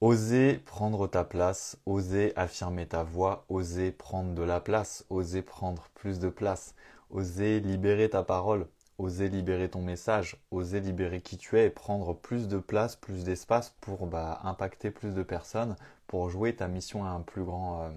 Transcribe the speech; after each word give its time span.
Oser 0.00 0.58
prendre 0.58 1.06
ta 1.06 1.24
place, 1.24 1.78
oser 1.86 2.32
affirmer 2.36 2.86
ta 2.86 3.02
voix, 3.04 3.44
oser 3.48 3.90
prendre 3.92 4.34
de 4.34 4.42
la 4.42 4.60
place, 4.60 5.06
oser 5.08 5.40
prendre 5.40 5.88
plus 5.94 6.18
de 6.18 6.28
place, 6.28 6.74
oser 7.10 7.60
libérer 7.60 8.10
ta 8.10 8.22
parole, 8.22 8.66
oser 8.98 9.28
libérer 9.28 9.70
ton 9.70 9.82
message, 9.82 10.36
oser 10.50 10.80
libérer 10.80 11.20
qui 11.20 11.38
tu 11.38 11.56
es 11.58 11.66
et 11.66 11.70
prendre 11.70 12.12
plus 12.12 12.48
de 12.48 12.58
place, 12.58 12.96
plus 12.96 13.24
d'espace 13.24 13.74
pour 13.80 14.06
bah, 14.06 14.40
impacter 14.42 14.90
plus 14.90 15.14
de 15.14 15.22
personnes, 15.22 15.76
pour 16.06 16.28
jouer 16.28 16.54
ta 16.54 16.68
mission 16.68 17.04
à, 17.04 17.24
euh, 17.38 17.90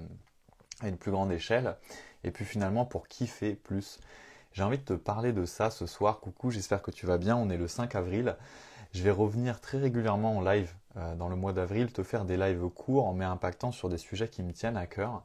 à 0.81 0.87
une 0.87 0.97
plus 0.97 1.11
grande 1.11 1.31
échelle 1.31 1.75
et 2.23 2.31
puis 2.31 2.45
finalement 2.45 2.85
pour 2.85 3.07
kiffer 3.07 3.55
plus. 3.55 3.99
J'ai 4.53 4.63
envie 4.63 4.77
de 4.79 4.83
te 4.83 4.93
parler 4.93 5.33
de 5.33 5.45
ça 5.45 5.69
ce 5.69 5.85
soir. 5.85 6.19
Coucou, 6.19 6.51
j'espère 6.51 6.81
que 6.81 6.91
tu 6.91 7.05
vas 7.05 7.17
bien. 7.17 7.35
On 7.35 7.49
est 7.49 7.57
le 7.57 7.67
5 7.67 7.95
avril. 7.95 8.35
Je 8.97 9.03
vais 9.03 9.11
revenir 9.11 9.61
très 9.61 9.77
régulièrement 9.77 10.37
en 10.37 10.41
live 10.41 10.73
euh, 10.95 11.13
dans 11.13 11.29
le 11.29 11.35
mois 11.35 11.53
d'avril, 11.53 11.93
te 11.93 12.01
faire 12.01 12.25
des 12.25 12.35
lives 12.35 12.67
courts 12.69 13.13
mais 13.13 13.25
impactants 13.25 13.71
sur 13.71 13.89
des 13.89 13.99
sujets 13.99 14.27
qui 14.27 14.41
me 14.41 14.51
tiennent 14.53 14.75
à 14.75 14.87
cœur. 14.87 15.21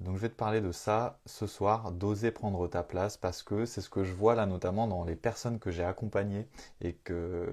Donc 0.00 0.16
je 0.16 0.20
vais 0.20 0.28
te 0.28 0.34
parler 0.34 0.60
de 0.60 0.70
ça 0.70 1.18
ce 1.24 1.46
soir, 1.46 1.92
d'oser 1.92 2.30
prendre 2.30 2.68
ta 2.68 2.82
place 2.82 3.16
parce 3.16 3.42
que 3.42 3.64
c'est 3.64 3.80
ce 3.80 3.88
que 3.88 4.04
je 4.04 4.12
vois 4.12 4.34
là 4.34 4.44
notamment 4.44 4.86
dans 4.86 5.02
les 5.02 5.16
personnes 5.16 5.58
que 5.58 5.70
j'ai 5.70 5.82
accompagnées 5.82 6.46
et 6.82 6.92
que, 6.92 7.46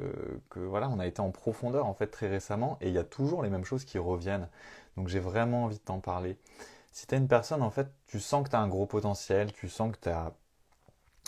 voilà, 0.54 0.90
on 0.90 1.00
a 1.00 1.08
été 1.08 1.22
en 1.22 1.32
profondeur 1.32 1.86
en 1.86 1.94
fait 1.94 2.08
très 2.08 2.28
récemment 2.28 2.78
et 2.82 2.90
il 2.90 2.94
y 2.94 2.98
a 2.98 3.06
toujours 3.06 3.42
les 3.42 3.50
mêmes 3.50 3.64
choses 3.64 3.86
qui 3.86 3.98
reviennent. 3.98 4.50
Donc 4.98 5.08
j'ai 5.08 5.22
vraiment 5.22 5.64
envie 5.64 5.78
de 5.78 5.84
t'en 5.84 6.02
parler. 6.02 6.38
Si 6.92 7.08
tu 7.08 7.16
une 7.16 7.30
personne 7.30 7.62
en 7.62 7.70
fait, 7.70 7.88
tu 8.08 8.20
sens 8.20 8.44
que 8.44 8.50
tu 8.50 8.58
as 8.58 8.60
un 8.60 8.68
gros 8.68 8.86
potentiel, 8.86 9.54
tu 9.54 9.70
sens 9.70 9.94
que 9.94 10.02
tu 10.02 10.10
as 10.10 10.34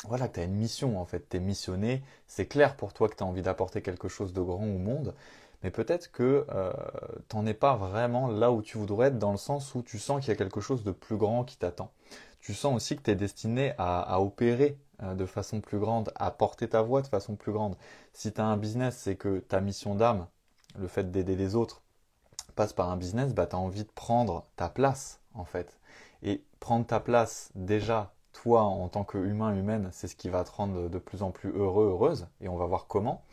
voilà, 0.07 0.27
tu 0.27 0.39
as 0.39 0.43
une 0.43 0.55
mission 0.55 0.99
en 0.99 1.05
fait, 1.05 1.29
tu 1.29 1.37
es 1.37 1.39
missionné, 1.39 2.03
c'est 2.27 2.45
clair 2.45 2.75
pour 2.75 2.93
toi 2.93 3.09
que 3.09 3.15
tu 3.15 3.23
as 3.23 3.25
envie 3.25 3.41
d'apporter 3.41 3.81
quelque 3.81 4.07
chose 4.07 4.33
de 4.33 4.41
grand 4.41 4.63
au 4.63 4.77
monde, 4.77 5.13
mais 5.63 5.71
peut-être 5.71 6.11
que 6.11 6.45
euh, 6.49 6.73
tu 7.29 7.35
n'en 7.35 7.45
es 7.45 7.53
pas 7.53 7.75
vraiment 7.75 8.27
là 8.27 8.51
où 8.51 8.61
tu 8.61 8.77
voudrais 8.77 9.07
être 9.07 9.19
dans 9.19 9.31
le 9.31 9.37
sens 9.37 9.73
où 9.75 9.81
tu 9.81 9.99
sens 9.99 10.19
qu'il 10.19 10.29
y 10.29 10.31
a 10.31 10.35
quelque 10.35 10.61
chose 10.61 10.83
de 10.83 10.91
plus 10.91 11.17
grand 11.17 11.43
qui 11.43 11.57
t'attend. 11.57 11.91
Tu 12.39 12.53
sens 12.53 12.75
aussi 12.75 12.95
que 12.95 13.01
tu 13.01 13.11
es 13.11 13.15
destiné 13.15 13.73
à, 13.79 14.21
opérer 14.21 14.77
euh, 15.01 15.15
de 15.15 15.25
façon 15.25 15.61
plus 15.61 15.79
grande, 15.79 16.11
à 16.15 16.29
porter 16.29 16.69
ta 16.69 16.81
voix 16.83 17.01
de 17.01 17.07
façon 17.07 17.35
plus 17.35 17.51
grande. 17.51 17.75
Si 18.13 18.31
tu 18.31 18.39
as 18.39 18.45
un 18.45 18.57
business, 18.57 18.97
c'est 18.97 19.15
que 19.15 19.39
ta 19.39 19.61
mission 19.61 19.95
d'âme, 19.95 20.27
le 20.77 20.87
fait 20.87 21.09
d'aider 21.09 21.35
les 21.35 21.55
autres, 21.55 21.81
passe 22.55 22.73
par 22.73 22.89
un 22.89 22.97
business, 22.97 23.33
bah, 23.33 23.47
tu 23.47 23.55
as 23.55 23.59
envie 23.59 23.83
de 23.83 23.91
prendre 23.95 24.45
ta 24.55 24.69
place 24.69 25.19
en 25.33 25.45
fait. 25.45 25.77
Et 26.21 26.43
prendre 26.59 26.85
ta 26.85 26.99
place 26.99 27.51
déjà 27.55 28.13
toi, 28.35 28.63
en 28.63 28.87
tant 28.89 29.03
qu'humain, 29.03 29.55
humaine, 29.55 29.89
c'est 29.91 30.07
ce 30.07 30.15
qui 30.15 30.29
va 30.29 30.43
te 30.43 30.51
rendre 30.51 30.89
de 30.89 30.97
plus 30.99 31.23
en 31.23 31.31
plus 31.31 31.51
heureux, 31.51 31.87
heureuse, 31.87 32.27
et 32.41 32.49
on 32.49 32.57
va 32.57 32.65
voir 32.65 32.85
comment. 32.87 33.23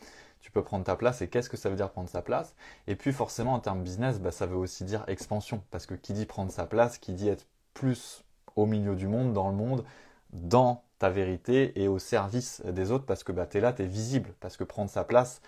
Tu 0.40 0.50
peux 0.50 0.62
prendre 0.62 0.84
ta 0.84 0.96
place 0.96 1.22
et 1.22 1.28
qu'est-ce 1.28 1.50
que 1.50 1.56
ça 1.56 1.70
veut 1.70 1.76
dire 1.76 1.90
prendre 1.90 2.08
sa 2.08 2.22
place. 2.22 2.54
Et 2.86 2.96
puis 2.96 3.12
forcément 3.12 3.54
en 3.54 3.60
termes 3.60 3.82
business, 3.82 4.20
bah, 4.20 4.32
ça 4.32 4.46
veut 4.46 4.56
aussi 4.56 4.84
dire 4.84 5.04
expansion. 5.08 5.62
Parce 5.70 5.86
que 5.86 5.94
qui 5.94 6.12
dit 6.12 6.26
prendre 6.26 6.50
sa 6.50 6.66
place, 6.66 6.98
qui 6.98 7.12
dit 7.12 7.28
être 7.28 7.46
plus 7.74 8.24
au 8.56 8.66
milieu 8.66 8.96
du 8.96 9.06
monde, 9.06 9.32
dans 9.32 9.48
le 9.48 9.56
monde, 9.56 9.84
dans 10.32 10.82
ta 10.98 11.10
vérité 11.10 11.80
et 11.80 11.88
au 11.88 11.98
service 11.98 12.60
des 12.64 12.90
autres, 12.90 13.04
parce 13.04 13.24
que 13.24 13.32
bah, 13.32 13.46
tu 13.46 13.58
es 13.58 13.60
là, 13.60 13.72
tu 13.72 13.82
es 13.82 13.86
visible. 13.86 14.34
Parce 14.40 14.56
que 14.56 14.64
prendre 14.64 14.90
sa 14.90 15.04
place, 15.04 15.42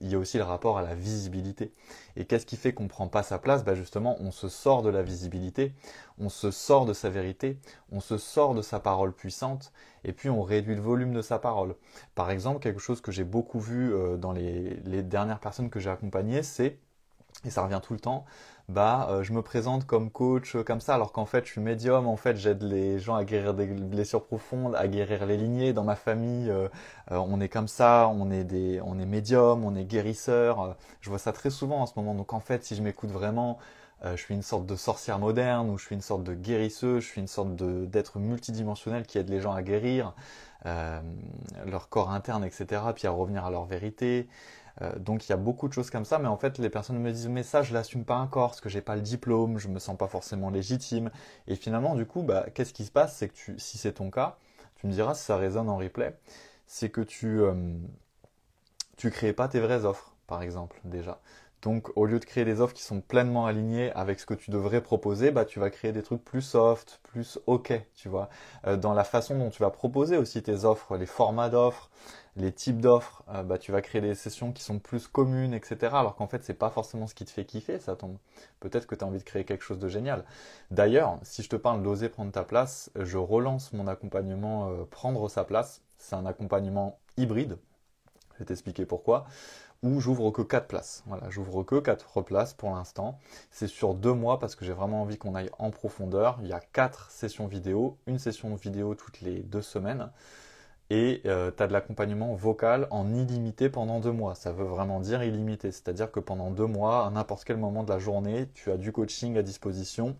il 0.00 0.08
y 0.10 0.14
a 0.14 0.18
aussi 0.18 0.38
le 0.38 0.44
rapport 0.44 0.78
à 0.78 0.82
la 0.82 0.94
visibilité. 0.94 1.72
Et 2.16 2.24
qu'est-ce 2.24 2.46
qui 2.46 2.56
fait 2.56 2.72
qu'on 2.72 2.84
ne 2.84 2.88
prend 2.88 3.08
pas 3.08 3.22
sa 3.22 3.38
place? 3.38 3.64
Bah 3.64 3.74
Justement, 3.74 4.16
on 4.20 4.30
se 4.30 4.48
sort 4.48 4.82
de 4.82 4.88
la 4.90 5.02
visibilité, 5.02 5.72
on 6.18 6.28
se 6.28 6.50
sort 6.50 6.86
de 6.86 6.92
sa 6.92 7.10
vérité, 7.10 7.58
on 7.92 8.00
se 8.00 8.16
sort 8.18 8.54
de 8.54 8.62
sa 8.62 8.80
parole 8.80 9.12
puissante, 9.12 9.72
et 10.04 10.12
puis 10.12 10.30
on 10.30 10.42
réduit 10.42 10.74
le 10.74 10.80
volume 10.80 11.12
de 11.12 11.22
sa 11.22 11.38
parole. 11.38 11.74
Par 12.14 12.30
exemple, 12.30 12.60
quelque 12.60 12.80
chose 12.80 13.00
que 13.00 13.12
j'ai 13.12 13.24
beaucoup 13.24 13.60
vu 13.60 13.92
euh, 13.92 14.16
dans 14.16 14.32
les 14.32 15.02
dernières 15.02 15.40
personnes 15.40 15.70
que 15.70 15.80
j'ai 15.80 15.90
accompagnées, 15.90 16.42
c'est, 16.42 16.78
et 17.44 17.50
ça 17.50 17.62
revient 17.62 17.80
tout 17.82 17.94
le 17.94 18.00
temps, 18.00 18.24
bah, 18.70 19.08
euh, 19.10 19.22
je 19.24 19.32
me 19.32 19.42
présente 19.42 19.84
comme 19.84 20.10
coach 20.10 20.54
euh, 20.54 20.62
comme 20.62 20.80
ça, 20.80 20.94
alors 20.94 21.10
qu'en 21.10 21.26
fait, 21.26 21.44
je 21.44 21.50
suis 21.50 21.60
médium. 21.60 22.06
En 22.06 22.16
fait, 22.16 22.36
j'aide 22.36 22.62
les 22.62 23.00
gens 23.00 23.16
à 23.16 23.24
guérir 23.24 23.52
des 23.52 23.66
blessures 23.66 24.24
profondes, 24.24 24.76
à 24.76 24.86
guérir 24.86 25.26
les 25.26 25.36
lignées. 25.36 25.72
Dans 25.72 25.82
ma 25.82 25.96
famille, 25.96 26.48
euh, 26.50 26.68
on 27.10 27.40
est 27.40 27.48
comme 27.48 27.66
ça, 27.66 28.08
on 28.14 28.30
est 28.30 28.44
des, 28.44 28.80
on 28.84 29.00
est 29.00 29.06
médium, 29.06 29.64
on 29.64 29.74
est 29.74 29.84
guérisseur. 29.84 30.76
je 31.00 31.10
vois 31.10 31.18
ça 31.18 31.32
très 31.32 31.50
souvent 31.50 31.80
en 31.80 31.86
ce 31.86 31.94
moment. 31.96 32.14
Donc 32.14 32.32
en 32.32 32.38
fait, 32.40 32.64
si 32.64 32.76
je 32.76 32.82
m'écoute 32.82 33.10
vraiment, 33.10 33.58
je 34.04 34.16
suis 34.16 34.34
une 34.34 34.42
sorte 34.42 34.66
de 34.66 34.76
sorcière 34.76 35.18
moderne 35.18 35.68
ou 35.68 35.76
je 35.76 35.84
suis 35.84 35.94
une 35.94 36.00
sorte 36.00 36.22
de 36.24 36.32
guérisseuse, 36.34 37.02
je 37.02 37.08
suis 37.08 37.20
une 37.20 37.26
sorte 37.26 37.54
d'être 37.56 38.18
multidimensionnel 38.18 39.04
qui 39.04 39.18
aide 39.18 39.28
les 39.28 39.40
gens 39.40 39.52
à 39.52 39.62
guérir 39.62 40.14
leur 41.66 41.88
corps 41.88 42.10
interne, 42.10 42.44
etc. 42.44 42.82
Puis 42.94 43.06
à 43.06 43.10
revenir 43.10 43.44
à 43.44 43.50
leur 43.50 43.64
vérité. 43.64 44.28
Euh, 44.82 44.98
donc 44.98 45.28
il 45.28 45.30
y 45.30 45.32
a 45.32 45.36
beaucoup 45.36 45.68
de 45.68 45.72
choses 45.72 45.90
comme 45.90 46.04
ça, 46.04 46.18
mais 46.18 46.28
en 46.28 46.36
fait 46.36 46.58
les 46.58 46.70
personnes 46.70 46.98
me 46.98 47.12
disent 47.12 47.28
mais 47.28 47.42
ça 47.42 47.62
je 47.62 47.74
l'assume 47.74 48.04
pas 48.04 48.16
encore 48.16 48.50
parce 48.50 48.60
que 48.60 48.68
j'ai 48.68 48.80
pas 48.80 48.96
le 48.96 49.02
diplôme, 49.02 49.58
je 49.58 49.68
me 49.68 49.78
sens 49.78 49.96
pas 49.96 50.08
forcément 50.08 50.50
légitime. 50.50 51.10
Et 51.46 51.56
finalement 51.56 51.94
du 51.94 52.06
coup 52.06 52.22
bah, 52.22 52.46
qu'est-ce 52.54 52.72
qui 52.72 52.84
se 52.84 52.90
passe? 52.90 53.16
C'est 53.16 53.28
que 53.28 53.34
tu, 53.34 53.58
si 53.58 53.78
c'est 53.78 53.92
ton 53.92 54.10
cas, 54.10 54.36
tu 54.76 54.86
me 54.86 54.92
diras 54.92 55.14
si 55.14 55.24
ça 55.24 55.36
résonne 55.36 55.68
en 55.68 55.76
replay, 55.76 56.16
c'est 56.66 56.90
que 56.90 57.00
tu 57.00 57.40
euh, 57.40 57.54
tu 58.96 59.10
crées 59.10 59.32
pas 59.32 59.48
tes 59.48 59.60
vraies 59.60 59.84
offres 59.84 60.14
par 60.26 60.42
exemple 60.42 60.80
déjà. 60.84 61.20
Donc 61.62 61.90
au 61.96 62.06
lieu 62.06 62.18
de 62.18 62.24
créer 62.24 62.44
des 62.44 62.60
offres 62.60 62.74
qui 62.74 62.82
sont 62.82 63.00
pleinement 63.00 63.46
alignées 63.46 63.92
avec 63.92 64.18
ce 64.18 64.26
que 64.26 64.34
tu 64.34 64.50
devrais 64.50 64.80
proposer, 64.80 65.30
bah 65.30 65.44
tu 65.44 65.60
vas 65.60 65.70
créer 65.70 65.92
des 65.92 66.02
trucs 66.02 66.24
plus 66.24 66.42
soft, 66.42 67.00
plus 67.02 67.38
ok, 67.46 67.72
tu 67.94 68.08
vois. 68.08 68.30
Euh, 68.66 68.76
dans 68.76 68.94
la 68.94 69.04
façon 69.04 69.38
dont 69.38 69.50
tu 69.50 69.62
vas 69.62 69.70
proposer 69.70 70.16
aussi 70.16 70.42
tes 70.42 70.64
offres, 70.64 70.96
les 70.96 71.06
formats 71.06 71.50
d'offres, 71.50 71.90
les 72.36 72.52
types 72.52 72.80
d'offres, 72.80 73.22
euh, 73.28 73.42
bah, 73.42 73.58
tu 73.58 73.72
vas 73.72 73.82
créer 73.82 74.00
des 74.00 74.14
sessions 74.14 74.52
qui 74.52 74.62
sont 74.62 74.78
plus 74.78 75.06
communes, 75.08 75.52
etc. 75.52 75.98
Alors 75.98 76.16
qu'en 76.16 76.26
fait, 76.26 76.44
c'est 76.44 76.54
pas 76.54 76.70
forcément 76.70 77.06
ce 77.06 77.14
qui 77.14 77.24
te 77.24 77.30
fait 77.30 77.44
kiffer, 77.44 77.78
ça 77.78 77.96
tombe. 77.96 78.16
Peut-être 78.60 78.86
que 78.86 78.94
tu 78.94 79.04
as 79.04 79.06
envie 79.06 79.18
de 79.18 79.24
créer 79.24 79.44
quelque 79.44 79.64
chose 79.64 79.78
de 79.78 79.88
génial. 79.88 80.24
D'ailleurs, 80.70 81.18
si 81.22 81.42
je 81.42 81.48
te 81.48 81.56
parle 81.56 81.82
d'oser 81.82 82.08
prendre 82.08 82.32
ta 82.32 82.44
place, 82.44 82.90
je 82.96 83.18
relance 83.18 83.72
mon 83.72 83.86
accompagnement 83.86 84.70
euh, 84.70 84.84
Prendre 84.90 85.28
sa 85.28 85.44
place. 85.44 85.82
C'est 85.98 86.16
un 86.16 86.26
accompagnement 86.26 86.98
hybride. 87.16 87.58
Je 88.34 88.38
vais 88.40 88.44
t'expliquer 88.46 88.86
pourquoi. 88.86 89.26
Où 89.82 90.00
j'ouvre 90.00 90.30
que 90.30 90.42
4 90.42 90.66
places. 90.66 91.02
Voilà, 91.06 91.30
j'ouvre 91.30 91.62
que 91.62 91.80
4 91.80 92.22
places 92.22 92.52
pour 92.52 92.70
l'instant. 92.70 93.18
C'est 93.50 93.66
sur 93.66 93.94
deux 93.94 94.12
mois 94.12 94.38
parce 94.38 94.54
que 94.54 94.64
j'ai 94.64 94.72
vraiment 94.72 95.02
envie 95.02 95.16
qu'on 95.16 95.34
aille 95.34 95.50
en 95.58 95.70
profondeur. 95.70 96.38
Il 96.42 96.48
y 96.48 96.52
a 96.52 96.60
4 96.60 97.10
sessions 97.10 97.46
vidéo, 97.46 97.96
une 98.06 98.18
session 98.18 98.54
vidéo 98.56 98.94
toutes 98.94 99.22
les 99.22 99.40
deux 99.40 99.62
semaines 99.62 100.10
et 100.90 101.22
euh, 101.24 101.52
tu 101.56 101.62
as 101.62 101.68
de 101.68 101.72
l'accompagnement 101.72 102.34
vocal 102.34 102.88
en 102.90 103.14
illimité 103.14 103.70
pendant 103.70 104.00
deux 104.00 104.10
mois. 104.10 104.34
Ça 104.34 104.52
veut 104.52 104.64
vraiment 104.64 105.00
dire 105.00 105.22
illimité, 105.22 105.70
c'est-à-dire 105.70 106.10
que 106.10 106.20
pendant 106.20 106.50
deux 106.50 106.66
mois, 106.66 107.06
à 107.06 107.10
n'importe 107.10 107.44
quel 107.44 107.56
moment 107.56 107.84
de 107.84 107.90
la 107.90 107.98
journée, 107.98 108.48
tu 108.54 108.70
as 108.72 108.76
du 108.76 108.90
coaching 108.92 109.38
à 109.38 109.42
disposition. 109.42 110.16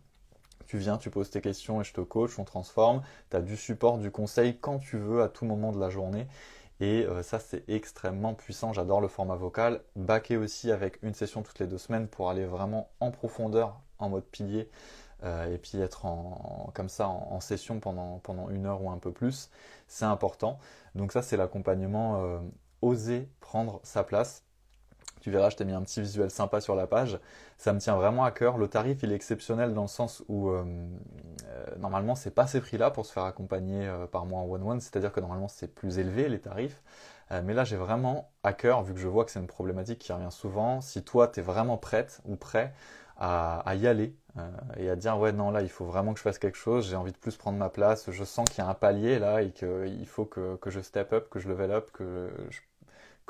Tu 0.66 0.78
viens, 0.78 0.97
tu 0.97 1.10
poses 1.10 1.31
tes 1.31 1.41
questions 1.41 1.81
et 1.81 1.84
je 1.84 1.92
te 1.92 2.00
coach, 2.00 2.38
on 2.38 2.44
transforme. 2.44 3.03
Tu 3.31 3.37
as 3.37 3.41
du 3.41 3.56
support, 3.56 3.98
du 3.98 4.12
conseil 4.12 4.56
quand 4.59 4.78
tu 4.78 4.97
veux, 4.97 5.22
à 5.22 5.28
tout 5.28 5.44
moment 5.44 5.72
de 5.72 5.81
la 5.81 5.91
journée. 5.91 6.28
Et 6.80 7.04
euh, 7.04 7.22
ça, 7.22 7.38
c'est 7.38 7.68
extrêmement 7.68 8.34
puissant. 8.34 8.72
J'adore 8.72 9.00
le 9.00 9.08
format 9.08 9.36
vocal. 9.36 9.82
Baquer 9.96 10.36
aussi 10.36 10.70
avec 10.70 10.98
une 11.02 11.14
session 11.14 11.42
toutes 11.42 11.58
les 11.58 11.66
deux 11.66 11.78
semaines 11.78 12.08
pour 12.08 12.30
aller 12.30 12.46
vraiment 12.46 12.91
en 13.00 13.10
profondeur 13.10 13.80
en 13.98 14.08
mode 14.08 14.24
pilier 14.24 14.68
euh, 15.24 15.52
et 15.54 15.58
puis 15.58 15.78
être 15.78 16.06
en, 16.06 16.70
comme 16.74 16.88
ça 16.88 17.08
en, 17.08 17.41
session 17.41 17.80
pendant, 17.80 18.18
pendant 18.20 18.48
une 18.48 18.66
heure 18.66 18.82
ou 18.82 18.91
un 18.91 18.98
peu 18.98 19.12
plus, 19.12 19.50
c'est 19.86 20.06
important. 20.06 20.58
Donc 20.94 21.12
ça 21.12 21.22
c'est 21.22 21.36
l'accompagnement 21.36 22.22
euh, 22.24 22.38
oser 22.82 23.28
prendre 23.41 23.80
sa 23.82 24.04
place. 24.04 24.44
Tu 25.20 25.31
verras, 25.31 25.50
je 25.50 25.56
t'ai 25.56 25.64
mis 25.64 25.72
un 25.72 25.82
petit 25.82 26.00
visuel 26.00 26.31
sympa 26.31 26.60
sur 26.60 26.75
la 26.75 26.86
page. 26.86 27.19
Ça 27.58 27.72
me 27.72 27.78
tient 27.78 27.97
vraiment 27.97 28.25
à 28.25 28.31
cœur. 28.31 28.58
Le 28.58 28.69
tarif, 28.69 29.03
il 29.03 29.12
est 29.12 29.14
exceptionnel 29.14 29.75
dans 29.75 29.82
le 29.82 29.88
sens 29.88 30.22
où 30.28 30.50
euh, 30.50 30.64
normalement, 31.78 32.14
c'est 32.14 32.31
pas 32.31 32.47
ces 32.47 32.60
prix-là 32.60 32.91
pour 32.91 33.06
se 33.06 33.12
faire 33.12 33.25
accompagner 33.25 33.91
par 34.12 34.26
moi 34.26 34.41
en 34.41 34.47
one-one. 34.47 34.80
C'est-à-dire 34.80 35.12
que 35.12 35.20
normalement, 35.20 35.48
c'est 35.48 35.75
plus 35.75 35.98
élevé 35.98 36.28
les 36.28 36.41
tarifs. 36.41 36.82
mais 37.30 37.54
là, 37.54 37.64
j'ai 37.64 37.76
vraiment 37.76 38.30
à 38.42 38.53
cœur, 38.53 38.82
vu 38.82 38.94
que 38.94 39.00
je 39.00 39.09
vois 39.09 39.25
que 39.25 39.30
c'est 39.30 39.41
une 39.41 39.47
problématique 39.47 39.98
qui 39.98 40.12
revient 40.12 40.30
souvent. 40.32 40.80
Si 40.80 41.03
toi, 41.03 41.28
tu 41.28 41.41
es 41.41 41.42
vraiment 41.42 41.76
prête 41.76 42.20
ou 42.25 42.36
prêt 42.36 42.72
à, 43.21 43.74
y 43.77 43.86
aller 43.86 44.16
euh, 44.39 44.50
et 44.77 44.91
à 44.91 44.97
dire 44.97 45.18
ouais 45.18 45.33
non 45.33 45.50
là 45.50 45.60
il 45.62 45.68
faut 45.68 45.84
vraiment 45.84 46.12
que 46.12 46.18
je 46.18 46.22
fasse 46.22 46.39
quelque 46.39 46.56
chose, 46.56 46.89
j'ai 46.89 46.97
envie 46.97 47.12
de 47.12 47.18
plus 47.18 47.36
prendre 47.36 47.59
ma 47.59 47.68
place, 47.68 48.10
je 48.10 48.24
sens 48.24 48.48
qu'il 48.48 48.65
y 48.65 48.66
a 48.66 48.71
un 48.71 48.74
palier 48.74 49.18
là 49.18 49.42
et 49.42 49.50
qu'il 49.53 50.06
faut 50.06 50.24
que, 50.24 50.56
que, 50.56 50.71
je 50.71 50.80
step 50.80 51.12
up, 51.12 51.28
que 51.30 51.39
je 51.39 51.48
level 51.48 51.71
up, 51.71 51.91
que 51.92 52.30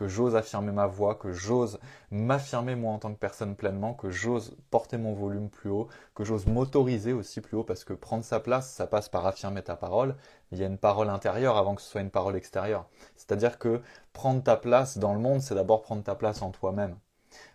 que 0.01 0.09
j'ose 0.09 0.35
affirmer 0.35 0.73
ma 0.73 0.87
voix, 0.87 1.15
que 1.15 1.31
j'ose 1.31 1.79
m'affirmer 2.11 2.75
moi 2.75 2.95
en 2.95 2.99
tant 2.99 3.13
que 3.13 3.19
personne 3.19 3.55
pleinement, 3.55 3.93
que 3.93 4.09
j'ose 4.09 4.57
porter 4.71 4.97
mon 4.97 5.13
volume 5.13 5.51
plus 5.51 5.69
haut, 5.69 5.89
que 6.15 6.25
j'ose 6.25 6.47
m'autoriser 6.47 7.13
aussi 7.13 7.43
plus 7.43 7.59
haut, 7.59 7.65
parce 7.65 7.85
que 7.85 7.93
prendre 7.93 8.25
sa 8.25 8.41
place, 8.41 8.71
ça 8.71 8.87
passe 8.87 9.11
par 9.11 9.27
affirmer 9.27 9.61
ta 9.61 9.77
parole, 9.77 10.17
il 10.53 10.59
y 10.59 10.65
a 10.65 10.69
une 10.69 10.79
parole 10.79 11.11
intérieure 11.11 11.59
avant 11.59 11.75
que 11.75 11.83
ce 11.83 11.91
soit 11.91 12.01
une 12.01 12.09
parole 12.09 12.35
extérieure. 12.35 12.87
C'est-à-dire 13.15 13.59
que 13.59 13.83
prendre 14.15 14.43
ta 14.43 14.57
place 14.57 14.97
dans 14.97 15.13
le 15.13 15.21
monde, 15.21 15.43
c'est 15.43 15.55
d'abord 15.55 15.83
prendre 15.83 16.03
ta 16.03 16.15
place 16.15 16.41
en 16.41 16.51
toi-même. 16.51 16.97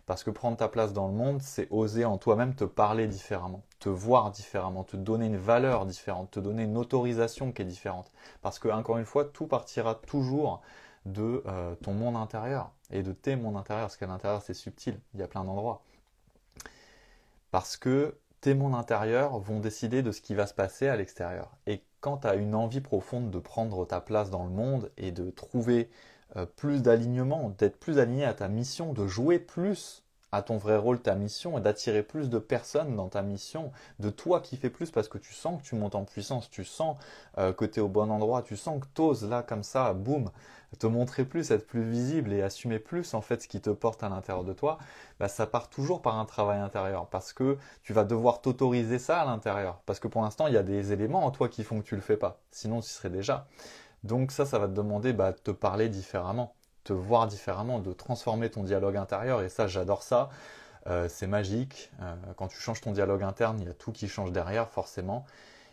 Parce 0.06 0.22
que 0.22 0.30
prendre 0.30 0.56
ta 0.56 0.68
place 0.68 0.92
dans 0.92 1.08
le 1.08 1.14
monde, 1.14 1.42
c'est 1.42 1.66
oser 1.72 2.04
en 2.04 2.16
toi-même 2.16 2.54
te 2.54 2.62
parler 2.62 3.08
différemment, 3.08 3.64
te 3.80 3.88
voir 3.88 4.30
différemment, 4.30 4.84
te 4.84 4.96
donner 4.96 5.26
une 5.26 5.36
valeur 5.36 5.84
différente, 5.84 6.30
te 6.30 6.38
donner 6.38 6.62
une 6.62 6.78
autorisation 6.78 7.50
qui 7.50 7.62
est 7.62 7.66
différente. 7.66 8.12
Parce 8.40 8.60
que, 8.60 8.68
encore 8.68 8.98
une 8.98 9.04
fois, 9.04 9.24
tout 9.24 9.48
partira 9.48 9.96
toujours 9.96 10.62
de 11.06 11.42
euh, 11.46 11.74
ton 11.76 11.94
monde 11.94 12.16
intérieur 12.16 12.72
et 12.90 13.02
de 13.02 13.12
tes 13.12 13.36
mondes 13.36 13.56
intérieurs. 13.56 13.86
Parce 13.86 13.96
qu'à 13.96 14.06
l'intérieur, 14.06 14.42
c'est 14.42 14.54
subtil, 14.54 14.98
il 15.14 15.20
y 15.20 15.22
a 15.22 15.28
plein 15.28 15.44
d'endroits. 15.44 15.82
Parce 17.50 17.76
que 17.76 18.18
tes 18.40 18.54
mondes 18.54 18.74
intérieurs 18.74 19.38
vont 19.38 19.60
décider 19.60 20.02
de 20.02 20.12
ce 20.12 20.20
qui 20.20 20.34
va 20.34 20.46
se 20.46 20.54
passer 20.54 20.88
à 20.88 20.96
l'extérieur. 20.96 21.56
Et 21.66 21.82
quand 22.00 22.18
tu 22.18 22.26
as 22.26 22.34
une 22.34 22.54
envie 22.54 22.80
profonde 22.80 23.30
de 23.30 23.38
prendre 23.38 23.86
ta 23.86 24.00
place 24.00 24.30
dans 24.30 24.44
le 24.44 24.50
monde 24.50 24.90
et 24.96 25.12
de 25.12 25.30
trouver 25.30 25.88
euh, 26.36 26.44
plus 26.44 26.82
d'alignement, 26.82 27.50
d'être 27.56 27.78
plus 27.78 27.98
aligné 27.98 28.24
à 28.24 28.34
ta 28.34 28.48
mission, 28.48 28.92
de 28.92 29.06
jouer 29.06 29.38
plus 29.38 30.02
à 30.36 30.42
ton 30.42 30.56
vrai 30.58 30.76
rôle, 30.76 31.00
ta 31.00 31.14
mission, 31.14 31.58
et 31.58 31.60
d'attirer 31.60 32.02
plus 32.02 32.28
de 32.28 32.38
personnes 32.38 32.94
dans 32.94 33.08
ta 33.08 33.22
mission, 33.22 33.72
de 33.98 34.10
toi 34.10 34.40
qui 34.40 34.56
fais 34.56 34.70
plus 34.70 34.90
parce 34.90 35.08
que 35.08 35.18
tu 35.18 35.32
sens 35.32 35.60
que 35.60 35.66
tu 35.66 35.74
montes 35.74 35.94
en 35.94 36.04
puissance, 36.04 36.50
tu 36.50 36.64
sens 36.64 36.96
euh, 37.38 37.52
que 37.52 37.64
tu 37.64 37.80
es 37.80 37.82
au 37.82 37.88
bon 37.88 38.10
endroit, 38.10 38.42
tu 38.42 38.56
sens 38.56 38.80
que 38.80 38.86
tu 38.94 39.00
oses 39.00 39.28
là 39.28 39.42
comme 39.42 39.62
ça, 39.62 39.92
boum, 39.94 40.30
te 40.78 40.86
montrer 40.86 41.24
plus, 41.24 41.50
être 41.50 41.66
plus 41.66 41.88
visible 41.88 42.32
et 42.32 42.42
assumer 42.42 42.78
plus 42.78 43.14
en 43.14 43.20
fait 43.20 43.42
ce 43.42 43.48
qui 43.48 43.60
te 43.60 43.70
porte 43.70 44.02
à 44.02 44.08
l'intérieur 44.08 44.44
de 44.44 44.52
toi, 44.52 44.78
bah, 45.18 45.28
ça 45.28 45.46
part 45.46 45.70
toujours 45.70 46.02
par 46.02 46.18
un 46.18 46.24
travail 46.26 46.58
intérieur 46.58 47.06
parce 47.06 47.32
que 47.32 47.56
tu 47.82 47.92
vas 47.92 48.04
devoir 48.04 48.42
t'autoriser 48.42 48.98
ça 48.98 49.22
à 49.22 49.24
l'intérieur 49.24 49.80
parce 49.86 50.00
que 50.00 50.08
pour 50.08 50.22
l'instant 50.22 50.48
il 50.48 50.54
y 50.54 50.58
a 50.58 50.62
des 50.62 50.92
éléments 50.92 51.24
en 51.24 51.30
toi 51.30 51.48
qui 51.48 51.64
font 51.64 51.80
que 51.80 51.86
tu 51.86 51.94
le 51.94 52.02
fais 52.02 52.16
pas, 52.16 52.40
sinon 52.50 52.80
tu 52.80 52.88
serais 52.88 53.10
déjà. 53.10 53.46
Donc 54.04 54.32
ça, 54.32 54.46
ça 54.46 54.58
va 54.58 54.68
te 54.68 54.72
demander 54.72 55.12
bah, 55.12 55.32
de 55.32 55.38
te 55.38 55.50
parler 55.50 55.88
différemment 55.88 56.54
voir 56.94 57.26
différemment, 57.26 57.78
de 57.80 57.92
transformer 57.92 58.50
ton 58.50 58.62
dialogue 58.62 58.96
intérieur. 58.96 59.42
Et 59.42 59.48
ça, 59.48 59.66
j'adore 59.66 60.02
ça. 60.02 60.30
Euh, 60.86 61.08
c'est 61.08 61.26
magique. 61.26 61.90
Euh, 62.00 62.14
quand 62.36 62.48
tu 62.48 62.58
changes 62.58 62.80
ton 62.80 62.92
dialogue 62.92 63.22
interne, 63.22 63.58
il 63.60 63.66
y 63.66 63.70
a 63.70 63.74
tout 63.74 63.92
qui 63.92 64.08
change 64.08 64.32
derrière, 64.32 64.68
forcément. 64.70 65.24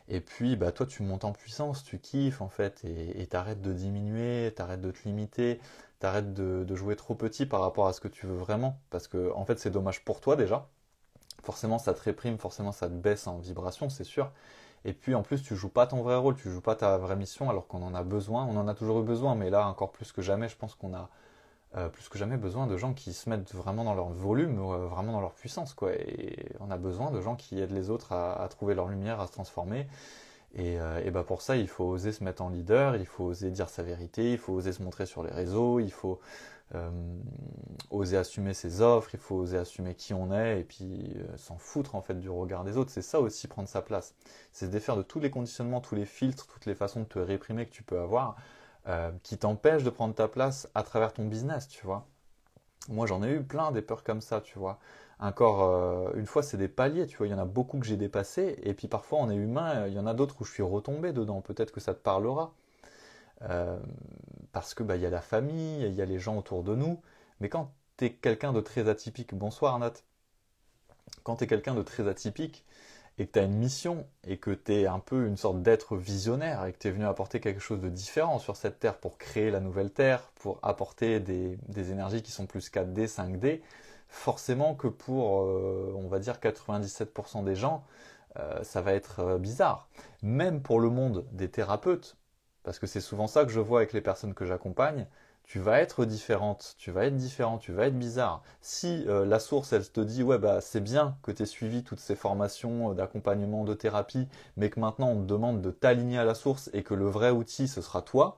Et 0.09 0.19
puis, 0.21 0.55
bah, 0.55 0.71
toi, 0.71 0.85
tu 0.85 1.03
montes 1.03 1.23
en 1.25 1.31
puissance, 1.31 1.83
tu 1.83 1.99
kiffes, 1.99 2.41
en 2.41 2.49
fait, 2.49 2.83
et 2.85 3.25
t'arrêtes 3.27 3.61
de 3.61 3.73
diminuer, 3.73 4.51
t'arrêtes 4.55 4.81
de 4.81 4.91
te 4.91 5.03
limiter, 5.05 5.59
t'arrêtes 5.99 6.33
de, 6.33 6.63
de 6.65 6.75
jouer 6.75 6.95
trop 6.95 7.15
petit 7.15 7.45
par 7.45 7.61
rapport 7.61 7.87
à 7.87 7.93
ce 7.93 8.01
que 8.01 8.09
tu 8.09 8.25
veux 8.27 8.35
vraiment. 8.35 8.79
Parce 8.89 9.07
que, 9.07 9.31
en 9.33 9.45
fait, 9.45 9.59
c'est 9.59 9.69
dommage 9.71 10.03
pour 10.03 10.19
toi 10.19 10.35
déjà. 10.35 10.67
Forcément, 11.43 11.77
ça 11.77 11.93
te 11.93 12.01
réprime, 12.01 12.37
forcément, 12.37 12.71
ça 12.71 12.87
te 12.87 12.93
baisse 12.93 13.27
en 13.27 13.37
vibration, 13.37 13.89
c'est 13.89 14.03
sûr. 14.03 14.31
Et 14.85 14.93
puis 14.93 15.15
en 15.15 15.23
plus, 15.23 15.41
tu 15.41 15.55
joues 15.55 15.69
pas 15.69 15.87
ton 15.87 16.01
vrai 16.01 16.15
rôle, 16.15 16.35
tu 16.35 16.49
joues 16.49 16.61
pas 16.61 16.75
ta 16.75 16.97
vraie 16.97 17.15
mission 17.15 17.49
alors 17.49 17.67
qu'on 17.67 17.81
en 17.83 17.95
a 17.95 18.03
besoin. 18.03 18.45
On 18.45 18.57
en 18.57 18.67
a 18.67 18.73
toujours 18.73 18.99
eu 18.99 19.03
besoin, 19.03 19.35
mais 19.35 19.49
là 19.49 19.67
encore 19.67 19.91
plus 19.91 20.11
que 20.11 20.21
jamais, 20.21 20.49
je 20.49 20.57
pense 20.57 20.75
qu'on 20.75 20.93
a 20.93 21.09
euh, 21.75 21.89
plus 21.89 22.07
que 22.09 22.17
jamais 22.19 22.37
besoin 22.37 22.67
de 22.67 22.77
gens 22.77 22.93
qui 22.93 23.13
se 23.13 23.29
mettent 23.29 23.53
vraiment 23.53 23.83
dans 23.83 23.95
leur 23.95 24.09
volume, 24.09 24.59
euh, 24.59 24.87
vraiment 24.87 25.13
dans 25.13 25.21
leur 25.21 25.33
puissance, 25.33 25.73
quoi. 25.73 25.93
Et 25.93 26.49
on 26.59 26.69
a 26.69 26.77
besoin 26.77 27.11
de 27.11 27.21
gens 27.21 27.35
qui 27.35 27.59
aident 27.59 27.71
les 27.71 27.89
autres 27.89 28.11
à, 28.11 28.47
trouver 28.49 28.75
leur 28.75 28.87
lumière, 28.87 29.19
à 29.19 29.27
se 29.27 29.31
transformer. 29.31 29.87
Et, 30.55 30.79
euh, 30.79 31.01
et 31.03 31.09
bah 31.11 31.23
pour 31.23 31.41
ça, 31.41 31.55
il 31.55 31.67
faut 31.67 31.85
oser 31.85 32.11
se 32.11 32.23
mettre 32.23 32.43
en 32.43 32.49
leader, 32.49 32.95
il 32.95 33.07
faut 33.07 33.23
oser 33.25 33.49
dire 33.49 33.69
sa 33.69 33.81
vérité, 33.83 34.33
il 34.33 34.37
faut 34.37 34.53
oser 34.53 34.71
se 34.71 34.83
montrer 34.83 35.07
sur 35.07 35.23
les 35.23 35.31
réseaux, 35.31 35.79
il 35.79 35.91
faut 35.91 36.19
euh, 36.75 36.89
oser 37.89 38.17
assumer 38.17 38.53
ses 38.53 38.81
offres, 38.81 39.09
il 39.13 39.19
faut 39.19 39.35
oser 39.35 39.57
assumer 39.57 39.95
qui 39.95 40.13
on 40.13 40.31
est 40.31 40.61
et 40.61 40.63
puis 40.63 41.13
euh, 41.15 41.37
s'en 41.37 41.57
foutre 41.57 41.95
en 41.95 42.01
fait 42.01 42.15
du 42.15 42.29
regard 42.29 42.63
des 42.63 42.77
autres. 42.77 42.91
C'est 42.91 43.01
ça 43.01 43.19
aussi 43.19 43.47
prendre 43.47 43.69
sa 43.69 43.81
place. 43.81 44.15
C'est 44.51 44.65
se 44.65 44.71
défaire 44.71 44.97
de 44.97 45.03
tous 45.03 45.19
les 45.19 45.29
conditionnements, 45.29 45.81
tous 45.81 45.95
les 45.95 46.05
filtres, 46.05 46.47
toutes 46.47 46.65
les 46.65 46.75
façons 46.75 47.01
de 47.01 47.05
te 47.05 47.19
réprimer 47.19 47.65
que 47.65 47.71
tu 47.71 47.83
peux 47.83 47.99
avoir 47.99 48.35
euh, 48.87 49.11
qui 49.23 49.37
t'empêchent 49.37 49.83
de 49.83 49.89
prendre 49.89 50.15
ta 50.15 50.27
place 50.27 50.67
à 50.75 50.83
travers 50.83 51.13
ton 51.13 51.25
business, 51.25 51.67
tu 51.67 51.85
vois. 51.85 52.05
Moi 52.89 53.07
j'en 53.07 53.23
ai 53.23 53.31
eu 53.31 53.43
plein 53.43 53.71
des 53.71 53.81
peurs 53.81 54.03
comme 54.03 54.21
ça, 54.21 54.41
tu 54.41 54.59
vois. 54.59 54.79
Encore 55.19 56.15
une 56.15 56.25
fois, 56.25 56.43
c'est 56.43 56.57
des 56.57 56.67
paliers, 56.67 57.07
tu 57.07 57.17
vois. 57.17 57.27
Il 57.27 57.29
y 57.31 57.33
en 57.33 57.39
a 57.39 57.45
beaucoup 57.45 57.79
que 57.79 57.85
j'ai 57.85 57.95
dépassés 57.97 58.59
et 58.63 58.73
puis 58.73 58.87
parfois 58.89 59.19
on 59.19 59.29
est 59.29 59.35
humain, 59.35 59.87
il 59.87 59.93
y 59.93 59.99
en 59.99 60.07
a 60.07 60.13
d'autres 60.13 60.41
où 60.41 60.43
je 60.45 60.51
suis 60.51 60.63
retombé 60.63 61.13
dedans. 61.13 61.41
Peut-être 61.41 61.71
que 61.71 61.79
ça 61.79 61.93
te 61.93 61.99
parlera. 61.99 62.53
Parce 64.53 64.73
que 64.73 64.83
bah, 64.83 64.95
y 64.95 65.05
a 65.05 65.09
la 65.09 65.21
famille, 65.21 65.83
il 65.83 65.93
y 65.93 66.01
a 66.01 66.05
les 66.05 66.19
gens 66.19 66.37
autour 66.37 66.63
de 66.63 66.75
nous. 66.75 67.01
Mais 67.41 67.49
quand 67.49 67.73
tu 67.97 68.05
es 68.05 68.13
quelqu'un 68.13 68.53
de 68.53 68.61
très 68.61 68.87
atypique, 68.87 69.35
bonsoir 69.35 69.77
Nat, 69.79 69.93
quand 71.23 71.37
tu 71.37 71.43
es 71.43 71.47
quelqu'un 71.47 71.75
de 71.75 71.81
très 71.81 72.07
atypique 72.07 72.63
et 73.17 73.27
que 73.27 73.31
tu 73.33 73.39
as 73.39 73.43
une 73.43 73.55
mission 73.55 74.07
et 74.25 74.37
que 74.37 74.51
tu 74.51 74.73
es 74.73 74.87
un 74.87 74.99
peu 74.99 75.27
une 75.27 75.37
sorte 75.37 75.61
d'être 75.61 75.97
visionnaire 75.97 76.65
et 76.65 76.73
que 76.73 76.77
tu 76.77 76.87
es 76.87 76.91
venu 76.91 77.05
apporter 77.05 77.39
quelque 77.39 77.59
chose 77.59 77.81
de 77.81 77.89
différent 77.89 78.39
sur 78.39 78.55
cette 78.55 78.79
Terre 78.79 78.99
pour 78.99 79.17
créer 79.17 79.51
la 79.51 79.59
nouvelle 79.59 79.91
Terre, 79.91 80.31
pour 80.35 80.59
apporter 80.61 81.19
des, 81.19 81.57
énergies 81.91 82.21
qui 82.21 82.31
sont 82.31 82.45
plus 82.45 82.71
4D, 82.71 83.07
5D, 83.07 83.61
forcément 84.07 84.75
que 84.75 84.87
pour, 84.87 85.41
euh, 85.41 85.93
on 85.97 86.07
va 86.07 86.19
dire, 86.19 86.35
97% 86.39 87.43
des 87.43 87.55
gens, 87.55 87.83
euh, 88.37 88.63
ça 88.63 88.81
va 88.81 88.93
être 88.93 89.37
bizarre. 89.39 89.89
Même 90.21 90.61
pour 90.61 90.79
le 90.79 90.89
monde 90.89 91.25
des 91.31 91.49
thérapeutes, 91.49 92.17
parce 92.63 92.79
que 92.79 92.87
c'est 92.87 93.01
souvent 93.01 93.27
ça 93.27 93.45
que 93.45 93.51
je 93.51 93.59
vois 93.59 93.79
avec 93.79 93.93
les 93.93 94.01
personnes 94.01 94.33
que 94.33 94.45
j'accompagne, 94.45 95.07
tu 95.43 95.59
vas 95.59 95.79
être 95.81 96.05
différente, 96.05 96.75
tu 96.77 96.91
vas 96.91 97.05
être 97.05 97.17
différent, 97.17 97.57
tu 97.57 97.73
vas 97.73 97.87
être 97.87 97.97
bizarre. 97.99 98.43
Si 98.61 99.05
euh, 99.07 99.25
la 99.25 99.39
source, 99.39 99.73
elle 99.73 99.87
te 99.89 99.99
dit, 100.01 100.23
ouais, 100.23 100.37
bah, 100.37 100.61
c'est 100.61 100.79
bien 100.81 101.17
que 101.21 101.31
tu 101.31 101.43
aies 101.43 101.45
suivi 101.45 101.83
toutes 101.83 101.99
ces 101.99 102.15
formations 102.15 102.91
euh, 102.91 102.93
d'accompagnement, 102.93 103.65
de 103.65 103.73
thérapie, 103.73 104.27
mais 104.57 104.69
que 104.69 104.79
maintenant 104.79 105.09
on 105.09 105.21
te 105.21 105.27
demande 105.27 105.61
de 105.61 105.71
t'aligner 105.71 106.17
à 106.17 106.23
la 106.25 106.33
source 106.35 106.69
et 106.73 106.83
que 106.83 106.93
le 106.93 107.05
vrai 107.07 107.29
outil, 107.31 107.67
ce 107.67 107.81
sera 107.81 108.01
toi, 108.01 108.37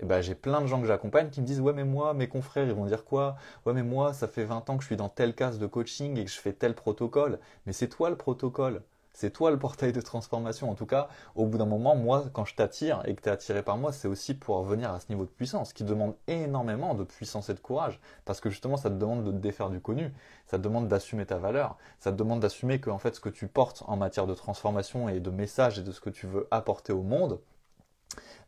eh 0.00 0.04
ben, 0.06 0.20
j'ai 0.22 0.34
plein 0.34 0.60
de 0.60 0.66
gens 0.66 0.80
que 0.80 0.86
j'accompagne 0.86 1.30
qui 1.30 1.40
me 1.40 1.46
disent, 1.46 1.60
ouais, 1.60 1.72
mais 1.72 1.84
moi, 1.84 2.14
mes 2.14 2.28
confrères, 2.28 2.66
ils 2.66 2.74
vont 2.74 2.86
dire 2.86 3.04
quoi? 3.04 3.36
Ouais, 3.66 3.72
mais 3.72 3.82
moi, 3.82 4.12
ça 4.14 4.28
fait 4.28 4.44
20 4.44 4.68
ans 4.70 4.76
que 4.76 4.82
je 4.82 4.86
suis 4.88 4.96
dans 4.96 5.08
tel 5.08 5.34
case 5.34 5.58
de 5.58 5.66
coaching 5.66 6.18
et 6.18 6.24
que 6.24 6.30
je 6.30 6.38
fais 6.38 6.52
tel 6.52 6.74
protocole. 6.74 7.38
Mais 7.66 7.72
c'est 7.72 7.88
toi 7.88 8.10
le 8.10 8.16
protocole. 8.16 8.82
C'est 9.18 9.30
toi 9.30 9.50
le 9.50 9.58
portail 9.58 9.94
de 9.94 10.00
transformation. 10.02 10.70
En 10.70 10.74
tout 10.74 10.84
cas, 10.84 11.08
au 11.36 11.46
bout 11.46 11.56
d'un 11.56 11.64
moment, 11.64 11.96
moi, 11.96 12.26
quand 12.34 12.44
je 12.44 12.54
t'attire 12.54 13.00
et 13.06 13.14
que 13.14 13.22
tu 13.22 13.30
es 13.30 13.32
attiré 13.32 13.62
par 13.62 13.78
moi, 13.78 13.90
c'est 13.90 14.08
aussi 14.08 14.34
pour 14.34 14.58
revenir 14.58 14.92
à 14.92 15.00
ce 15.00 15.06
niveau 15.08 15.24
de 15.24 15.30
puissance 15.30 15.72
qui 15.72 15.84
demande 15.84 16.14
énormément 16.26 16.92
de 16.92 17.02
puissance 17.02 17.48
et 17.48 17.54
de 17.54 17.58
courage. 17.58 17.98
Parce 18.26 18.42
que 18.42 18.50
justement, 18.50 18.76
ça 18.76 18.90
te 18.90 18.94
demande 18.96 19.24
de 19.24 19.30
te 19.30 19.36
défaire 19.38 19.70
du 19.70 19.80
connu. 19.80 20.12
Ça 20.46 20.58
te 20.58 20.62
demande 20.62 20.88
d'assumer 20.88 21.24
ta 21.24 21.38
valeur. 21.38 21.78
Ça 21.98 22.12
te 22.12 22.16
demande 22.18 22.40
d'assumer 22.40 22.78
que, 22.78 22.94
fait, 22.98 23.14
ce 23.14 23.20
que 23.20 23.30
tu 23.30 23.48
portes 23.48 23.84
en 23.86 23.96
matière 23.96 24.26
de 24.26 24.34
transformation 24.34 25.08
et 25.08 25.18
de 25.18 25.30
message 25.30 25.78
et 25.78 25.82
de 25.82 25.92
ce 25.92 26.00
que 26.00 26.10
tu 26.10 26.26
veux 26.26 26.46
apporter 26.50 26.92
au 26.92 27.02
monde, 27.02 27.40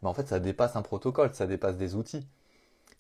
ben, 0.03 0.11
en 0.11 0.13
fait, 0.13 0.29
ça 0.29 0.39
dépasse 0.39 0.77
un 0.77 0.83
protocole, 0.83 1.31
ça 1.33 1.47
dépasse 1.47 1.79
des 1.79 1.95
outils. 1.95 2.29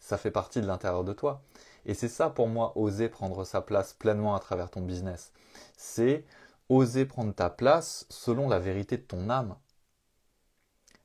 Ça 0.01 0.17
fait 0.17 0.31
partie 0.31 0.63
de 0.63 0.67
l'intérieur 0.67 1.05
de 1.05 1.13
toi. 1.13 1.43
Et 1.85 1.93
c'est 1.93 2.09
ça, 2.09 2.31
pour 2.31 2.49
moi, 2.49 2.73
oser 2.77 3.11
prendre 3.11 3.45
sa 3.45 3.61
place 3.61 3.93
pleinement 3.93 4.35
à 4.35 4.39
travers 4.39 4.71
ton 4.71 4.81
business. 4.81 5.35
C'est 5.77 6.25
oser 6.69 7.07
prendre 7.07 7.35
ta 7.35 7.51
place 7.51 8.07
selon 8.11 8.49
la 8.49 8.59
vérité 8.59 8.97
de 8.97 9.03
ton 9.03 9.31
âme. 9.31 9.57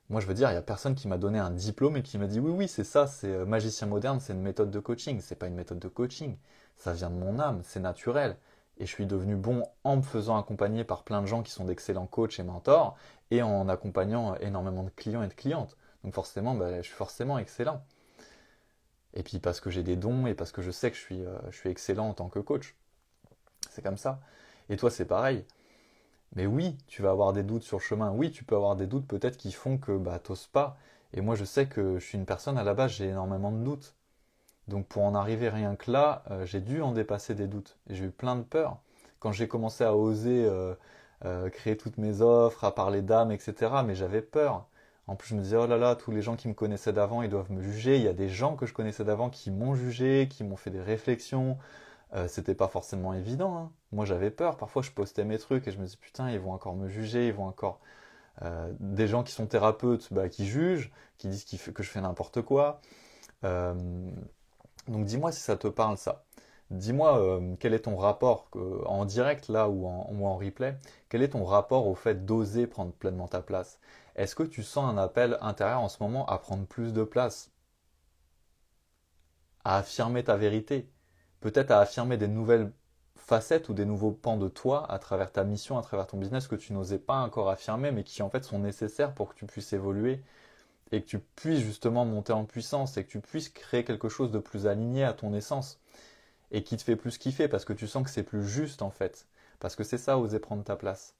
Moi, 0.09 0.21
je 0.21 0.27
veux 0.27 0.33
dire, 0.33 0.49
il 0.49 0.53
n'y 0.53 0.57
a 0.57 0.61
personne 0.61 0.95
qui 0.95 1.07
m'a 1.07 1.17
donné 1.17 1.39
un 1.39 1.49
diplôme 1.49 1.97
et 1.97 2.03
qui 2.03 2.17
m'a 2.17 2.27
dit 2.27 2.39
oui, 2.39 2.51
oui, 2.51 2.67
c'est 2.67 2.83
ça, 2.83 3.07
c'est 3.07 3.31
euh, 3.31 3.45
magicien 3.45 3.87
moderne, 3.87 4.19
c'est 4.19 4.33
une 4.33 4.41
méthode 4.41 4.69
de 4.69 4.79
coaching. 4.79 5.21
C'est 5.21 5.35
pas 5.35 5.47
une 5.47 5.55
méthode 5.55 5.79
de 5.79 5.87
coaching. 5.87 6.37
Ça 6.75 6.93
vient 6.93 7.09
de 7.09 7.15
mon 7.15 7.39
âme, 7.39 7.61
c'est 7.63 7.79
naturel. 7.79 8.37
Et 8.77 8.85
je 8.85 8.91
suis 8.91 9.05
devenu 9.05 9.35
bon 9.35 9.63
en 9.83 9.97
me 9.97 10.01
faisant 10.01 10.37
accompagner 10.37 10.83
par 10.83 11.03
plein 11.03 11.21
de 11.21 11.27
gens 11.27 11.43
qui 11.43 11.51
sont 11.51 11.65
d'excellents 11.65 12.07
coachs 12.07 12.39
et 12.39 12.43
mentors 12.43 12.97
et 13.31 13.41
en 13.41 13.69
accompagnant 13.69 14.35
énormément 14.35 14.83
de 14.83 14.89
clients 14.89 15.23
et 15.23 15.27
de 15.27 15.33
clientes. 15.33 15.77
Donc 16.03 16.13
forcément, 16.13 16.55
bah, 16.55 16.77
je 16.77 16.87
suis 16.87 16.95
forcément 16.95 17.37
excellent. 17.37 17.83
Et 19.13 19.23
puis 19.23 19.39
parce 19.39 19.59
que 19.61 19.69
j'ai 19.69 19.83
des 19.83 19.95
dons 19.95 20.25
et 20.27 20.33
parce 20.33 20.51
que 20.51 20.61
je 20.61 20.71
sais 20.71 20.89
que 20.91 20.97
je 20.97 21.01
suis, 21.01 21.25
euh, 21.25 21.37
je 21.49 21.57
suis 21.57 21.69
excellent 21.69 22.09
en 22.09 22.13
tant 22.13 22.29
que 22.29 22.39
coach. 22.39 22.75
C'est 23.69 23.81
comme 23.81 23.97
ça. 23.97 24.19
Et 24.69 24.77
toi, 24.77 24.89
c'est 24.91 25.05
pareil. 25.05 25.45
Mais 26.35 26.45
oui, 26.47 26.77
tu 26.87 27.01
vas 27.01 27.11
avoir 27.11 27.33
des 27.33 27.43
doutes 27.43 27.63
sur 27.63 27.77
le 27.77 27.83
chemin. 27.83 28.11
Oui, 28.11 28.31
tu 28.31 28.43
peux 28.43 28.55
avoir 28.55 28.75
des 28.75 28.87
doutes 28.87 29.07
peut-être 29.07 29.37
qui 29.37 29.51
font 29.51 29.77
que 29.77 29.97
bah, 29.97 30.19
t'oses 30.19 30.47
pas. 30.47 30.77
Et 31.13 31.21
moi, 31.21 31.35
je 31.35 31.45
sais 31.45 31.67
que 31.67 31.99
je 31.99 32.05
suis 32.05 32.17
une 32.17 32.25
personne, 32.25 32.57
à 32.57 32.63
la 32.63 32.73
base, 32.73 32.91
j'ai 32.93 33.07
énormément 33.09 33.51
de 33.51 33.63
doutes. 33.63 33.95
Donc 34.67 34.87
pour 34.87 35.03
en 35.03 35.15
arriver 35.15 35.49
rien 35.49 35.75
que 35.75 35.91
là, 35.91 36.23
euh, 36.31 36.45
j'ai 36.45 36.61
dû 36.61 36.81
en 36.81 36.91
dépasser 36.91 37.35
des 37.35 37.47
doutes. 37.47 37.77
J'ai 37.89 38.05
eu 38.05 38.11
plein 38.11 38.35
de 38.35 38.43
peurs. 38.43 38.77
Quand 39.19 39.31
j'ai 39.31 39.47
commencé 39.47 39.83
à 39.83 39.95
oser 39.95 40.45
euh, 40.45 40.73
euh, 41.25 41.49
créer 41.49 41.77
toutes 41.77 41.97
mes 41.97 42.21
offres, 42.21 42.63
à 42.63 42.73
parler 42.73 43.01
d'âme, 43.01 43.31
etc., 43.31 43.55
mais 43.85 43.95
j'avais 43.95 44.21
peur. 44.21 44.67
En 45.07 45.15
plus, 45.15 45.29
je 45.29 45.35
me 45.35 45.41
disais, 45.41 45.57
oh 45.57 45.67
là 45.67 45.77
là, 45.77 45.95
tous 45.95 46.11
les 46.11 46.21
gens 46.21 46.35
qui 46.37 46.47
me 46.47 46.53
connaissaient 46.53 46.93
d'avant, 46.93 47.21
ils 47.23 47.29
doivent 47.29 47.51
me 47.51 47.61
juger. 47.61 47.97
Il 47.97 48.03
y 48.03 48.07
a 48.07 48.13
des 48.13 48.29
gens 48.29 48.55
que 48.55 48.65
je 48.65 48.73
connaissais 48.73 49.03
d'avant 49.03 49.29
qui 49.29 49.51
m'ont 49.51 49.75
jugé, 49.75 50.27
qui 50.29 50.43
m'ont 50.45 50.55
fait 50.55 50.71
des 50.71 50.81
réflexions. 50.81 51.57
Euh, 52.15 52.27
c'était 52.27 52.55
pas 52.55 52.67
forcément 52.67 53.13
évident. 53.13 53.57
Hein. 53.57 53.71
Moi 53.91 54.05
j'avais 54.05 54.31
peur, 54.31 54.57
parfois 54.57 54.81
je 54.81 54.91
postais 54.91 55.25
mes 55.25 55.39
trucs 55.39 55.67
et 55.67 55.71
je 55.71 55.79
me 55.79 55.85
dis 55.85 55.97
putain 55.97 56.29
ils 56.31 56.39
vont 56.39 56.51
encore 56.53 56.75
me 56.75 56.87
juger, 56.89 57.27
ils 57.27 57.33
vont 57.33 57.45
encore... 57.45 57.79
Euh, 58.43 58.73
des 58.79 59.07
gens 59.07 59.23
qui 59.23 59.31
sont 59.33 59.47
thérapeutes 59.47 60.11
bah, 60.13 60.29
qui 60.29 60.47
jugent, 60.47 60.91
qui 61.17 61.27
disent 61.29 61.45
que 61.45 61.83
je 61.83 61.89
fais 61.89 62.01
n'importe 62.01 62.41
quoi. 62.41 62.81
Euh, 63.45 63.75
donc 64.87 65.05
dis-moi 65.05 65.31
si 65.31 65.41
ça 65.41 65.57
te 65.57 65.67
parle 65.67 65.97
ça. 65.97 66.25
Dis-moi 66.71 67.41
quel 67.59 67.73
est 67.73 67.81
ton 67.81 67.95
rapport 67.97 68.49
en 68.85 69.05
direct 69.05 69.47
là 69.49 69.69
ou 69.69 69.85
en, 69.87 70.09
ou 70.11 70.25
en 70.27 70.37
replay, 70.37 70.77
quel 71.09 71.21
est 71.23 71.29
ton 71.29 71.45
rapport 71.45 71.87
au 71.87 71.95
fait 71.95 72.25
d'oser 72.25 72.67
prendre 72.67 72.91
pleinement 72.93 73.27
ta 73.27 73.41
place? 73.41 73.79
Est-ce 74.15 74.35
que 74.35 74.43
tu 74.43 74.63
sens 74.63 74.85
un 74.91 74.97
appel 74.97 75.37
intérieur 75.41 75.81
en 75.81 75.89
ce 75.89 76.01
moment 76.01 76.25
à 76.27 76.37
prendre 76.39 76.65
plus 76.65 76.93
de 76.93 77.03
place? 77.03 77.51
À 79.65 79.77
affirmer 79.79 80.23
ta 80.23 80.37
vérité? 80.37 80.89
Peut-être 81.43 81.71
à 81.71 81.81
affirmer 81.81 82.15
des 82.17 82.29
nouvelles 82.29 82.71
facettes 83.17 83.67
ou 83.67 83.73
des 83.73 83.85
nouveaux 83.85 84.11
pans 84.11 84.37
de 84.37 84.47
toi 84.47 84.89
à 84.89 84.97
travers 84.97 85.29
ta 85.31 85.43
mission, 85.43 85.77
à 85.77 85.81
travers 85.81 86.07
ton 86.07 86.17
business 86.17 86.47
que 86.47 86.55
tu 86.55 86.71
n'osais 86.71 86.99
pas 86.99 87.17
encore 87.17 87.49
affirmer, 87.49 87.91
mais 87.91 88.05
qui 88.05 88.21
en 88.23 88.29
fait 88.29 88.45
sont 88.45 88.59
nécessaires 88.59 89.13
pour 89.13 89.29
que 89.29 89.35
tu 89.35 89.45
puisses 89.45 89.73
évoluer 89.73 90.21
et 90.93 91.01
que 91.01 91.07
tu 91.07 91.19
puisses 91.19 91.59
justement 91.59 92.05
monter 92.05 92.31
en 92.31 92.45
puissance 92.45 92.95
et 92.95 93.03
que 93.03 93.09
tu 93.09 93.19
puisses 93.19 93.49
créer 93.49 93.83
quelque 93.83 94.07
chose 94.07 94.31
de 94.31 94.39
plus 94.39 94.67
aligné 94.67 95.03
à 95.03 95.11
ton 95.13 95.33
essence 95.33 95.81
et 96.51 96.63
qui 96.63 96.77
te 96.77 96.83
fait 96.83 96.95
plus 96.95 97.17
kiffer 97.17 97.49
parce 97.49 97.65
que 97.65 97.73
tu 97.73 97.87
sens 97.87 98.03
que 98.03 98.09
c'est 98.09 98.23
plus 98.23 98.47
juste 98.47 98.81
en 98.81 98.91
fait. 98.91 99.27
Parce 99.59 99.75
que 99.75 99.83
c'est 99.83 99.97
ça, 99.97 100.17
oser 100.17 100.39
prendre 100.39 100.63
ta 100.63 100.77
place. 100.77 101.15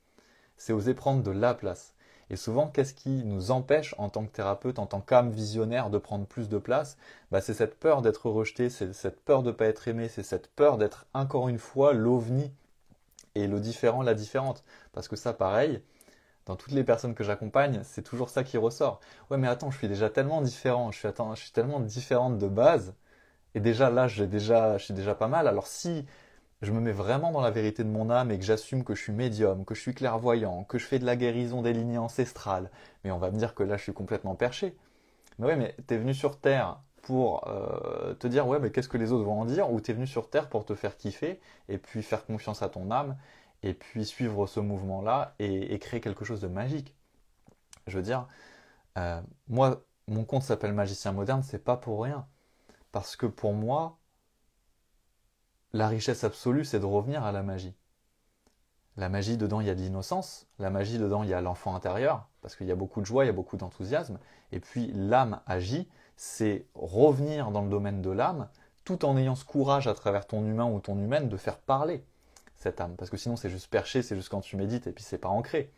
C'est 0.57 0.73
oser 0.73 0.93
prendre 0.93 1.23
de 1.23 1.31
la 1.31 1.53
place. 1.53 1.93
Et 2.33 2.35
souvent, 2.35 2.67
qu'est-ce 2.67 2.95
qui 2.95 3.23
nous 3.23 3.51
empêche 3.51 3.93
en 3.99 4.09
tant 4.09 4.25
que 4.25 4.31
thérapeute, 4.31 4.79
en 4.79 4.87
tant 4.87 5.01
qu'âme 5.01 5.29
visionnaire, 5.29 5.91
de 5.91 5.99
prendre 5.99 6.25
plus 6.25 6.49
de 6.49 6.57
place? 6.57 6.97
Bah, 7.31 7.41
C'est 7.41 7.53
cette 7.53 7.79
peur 7.79 8.01
d'être 8.01 8.27
rejeté, 8.27 8.71
c'est 8.71 8.91
cette 8.91 9.21
peur 9.23 9.43
de 9.43 9.49
ne 9.49 9.55
pas 9.55 9.67
être 9.67 9.87
aimé, 9.87 10.09
c'est 10.09 10.23
cette 10.23 10.47
peur 10.47 10.79
d'être 10.79 11.05
encore 11.13 11.47
une 11.47 11.59
fois 11.59 11.93
l'ovni 11.93 12.51
et 13.35 13.45
le 13.45 13.59
différent, 13.59 14.01
la 14.01 14.15
différente. 14.15 14.63
Parce 14.93 15.07
que 15.07 15.15
ça, 15.15 15.31
pareil, 15.31 15.83
dans 16.47 16.55
toutes 16.55 16.71
les 16.73 16.83
personnes 16.83 17.13
que 17.13 17.23
j'accompagne, 17.23 17.81
c'est 17.83 18.01
toujours 18.01 18.29
ça 18.29 18.43
qui 18.43 18.57
ressort. 18.57 18.99
Ouais, 19.29 19.37
mais 19.37 19.47
attends, 19.47 19.69
je 19.69 19.77
suis 19.77 19.87
déjà 19.87 20.09
tellement 20.09 20.41
différent, 20.41 20.91
je 20.91 20.97
suis, 20.97 21.51
tellement 21.51 21.81
différente 21.81 22.39
de 22.39 22.47
base, 22.47 22.95
et 23.53 23.59
déjà 23.59 23.91
là, 23.91 24.07
déjà, 24.07 24.79
je 24.79 24.85
suis 24.85 24.95
déjà 24.95 25.13
pas 25.13 25.27
mal. 25.27 25.47
Alors 25.47 25.67
si 25.67 26.07
je 26.63 26.71
me 26.71 26.79
mets 26.79 26.91
vraiment 26.91 27.31
dans 27.31 27.41
la 27.41 27.51
vérité 27.51 27.83
de 27.83 27.89
mon 27.89 28.09
âme 28.09 28.31
et 28.31 28.39
que 28.39 28.45
j'assume 28.45 28.83
que 28.83 28.95
je 28.95 29.01
suis 29.01 29.11
médium, 29.11 29.65
que 29.65 29.75
je 29.75 29.81
suis 29.81 29.93
clairvoyant, 29.93 30.63
que 30.63 30.77
je 30.77 30.85
fais 30.85 30.99
de 30.99 31.05
la 31.05 31.15
guérison 31.15 31.61
des 31.61 31.73
lignées 31.73 31.97
ancestrales, 31.97 32.71
mais 33.03 33.11
on 33.11 33.17
va 33.17 33.31
me 33.31 33.37
dire 33.37 33.53
que 33.53 33.63
là, 33.63 33.77
je 33.77 33.83
suis 33.83 33.93
complètement 33.93 34.35
perché. 34.35 34.75
Mais 35.39 35.47
ouais, 35.47 35.55
mais 35.55 35.75
t'es 35.87 35.97
venu 35.97 36.13
sur 36.13 36.39
Terre 36.39 36.79
pour 37.01 37.47
euh, 37.47 38.13
te 38.15 38.27
dire 38.27 38.47
ouais 38.47 38.59
mais 38.59 38.71
qu'est-ce 38.71 38.87
que 38.87 38.97
les 38.97 39.11
autres 39.11 39.25
vont 39.25 39.41
en 39.41 39.45
dire? 39.45 39.71
Ou 39.71 39.81
t'es 39.81 39.93
venu 39.93 40.07
sur 40.07 40.29
Terre 40.29 40.49
pour 40.49 40.65
te 40.65 40.75
faire 40.75 40.97
kiffer 40.97 41.39
et 41.69 41.77
puis 41.77 42.01
faire 42.01 42.25
confiance 42.25 42.61
à 42.61 42.69
ton 42.69 42.91
âme 42.91 43.17
et 43.61 43.73
puis 43.73 44.05
suivre 44.05 44.47
ce 44.47 44.59
mouvement-là 44.59 45.35
et, 45.39 45.77
créer 45.79 46.01
quelque 46.01 46.25
chose 46.25 46.41
de 46.41 46.47
magique. 46.47 46.95
Je 47.87 47.97
veux 47.97 48.03
dire, 48.03 48.27
euh, 48.97 49.21
moi, 49.47 49.83
mon 50.07 50.25
compte 50.25 50.43
s'appelle 50.43 50.73
Magicien 50.73 51.11
Moderne, 51.13 51.43
c'est 51.43 51.63
pas 51.63 51.77
pour 51.77 52.03
rien. 52.03 52.27
Parce 52.91 53.15
que 53.15 53.25
pour 53.25 53.53
moi, 53.53 53.97
la 55.73 55.87
richesse 55.87 56.23
absolue, 56.23 56.65
c'est 56.65 56.79
de 56.79 56.85
revenir 56.85 57.23
à 57.23 57.31
la 57.31 57.43
magie. 57.43 57.73
La 58.95 59.09
magie, 59.09 59.37
dedans, 59.37 59.59
il 59.59 59.67
y 59.67 59.71
a 59.71 59.75
de 59.75 59.81
l'innocence. 59.81 60.47
La 60.59 60.69
magie, 60.69 60.99
dedans, 60.99 61.23
il 61.23 61.29
y 61.29 61.33
a 61.33 61.41
l'enfant 61.41 61.75
intérieur, 61.75 62.27
parce 62.41 62.55
qu'il 62.55 62.67
y 62.67 62.71
a 62.71 62.75
beaucoup 62.75 63.01
de 63.01 63.05
joie, 63.07 63.25
il 63.25 63.27
y 63.27 63.31
a 63.31 63.33
beaucoup 63.33 63.57
d'enthousiasme. 63.57 64.19
Et 64.51 64.59
puis, 64.59 64.91
l'âme 64.93 65.41
agit, 65.47 65.89
c'est 66.15 66.67
revenir 66.75 67.49
dans 67.49 67.63
le 67.63 67.69
domaine 67.69 68.01
de 68.03 68.11
l'âme, 68.11 68.49
tout 68.85 69.03
en 69.03 69.17
ayant 69.17 69.35
ce 69.35 69.45
courage 69.45 69.87
à 69.87 69.95
travers 69.95 70.27
ton 70.27 70.45
humain 70.45 70.65
ou 70.65 70.79
ton 70.79 70.97
humaine 70.99 71.27
de 71.27 71.37
faire 71.37 71.57
parler 71.57 72.05
cette 72.55 72.79
âme. 72.79 72.95
Parce 72.95 73.09
que 73.09 73.17
sinon, 73.17 73.35
c'est 73.35 73.49
juste 73.49 73.67
perché, 73.67 74.03
c'est 74.03 74.15
juste 74.15 74.29
quand 74.29 74.41
tu 74.41 74.57
médites 74.57 74.87
et 74.87 74.91
puis 74.91 75.03
c'est 75.03 75.17
pas 75.17 75.29
ancré. 75.29 75.71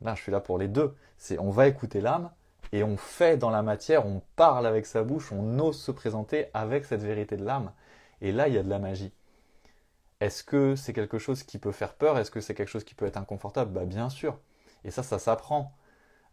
Là, 0.00 0.14
je 0.16 0.22
suis 0.22 0.32
là 0.32 0.40
pour 0.40 0.58
les 0.58 0.68
deux. 0.68 0.96
C'est 1.16 1.38
on 1.38 1.50
va 1.50 1.68
écouter 1.68 2.00
l'âme 2.00 2.30
et 2.72 2.82
on 2.82 2.96
fait 2.96 3.36
dans 3.36 3.50
la 3.50 3.62
matière, 3.62 4.06
on 4.06 4.22
parle 4.34 4.66
avec 4.66 4.86
sa 4.86 5.04
bouche, 5.04 5.30
on 5.30 5.58
ose 5.58 5.78
se 5.78 5.92
présenter 5.92 6.46
avec 6.54 6.84
cette 6.84 7.02
vérité 7.02 7.36
de 7.36 7.44
l'âme. 7.44 7.72
Et 8.22 8.32
là, 8.32 8.48
il 8.48 8.54
y 8.54 8.58
a 8.58 8.62
de 8.62 8.70
la 8.70 8.78
magie. 8.78 9.12
Est-ce 10.20 10.44
que 10.44 10.76
c'est 10.76 10.92
quelque 10.92 11.18
chose 11.18 11.42
qui 11.42 11.58
peut 11.58 11.72
faire 11.72 11.94
peur? 11.94 12.16
Est-ce 12.16 12.30
que 12.30 12.40
c'est 12.40 12.54
quelque 12.54 12.68
chose 12.68 12.84
qui 12.84 12.94
peut 12.94 13.04
être 13.06 13.18
inconfortable? 13.18 13.72
Bah, 13.72 13.84
Bien 13.84 14.08
sûr. 14.08 14.38
Et 14.84 14.90
ça, 14.90 15.02
ça 15.02 15.18
s'apprend 15.18 15.74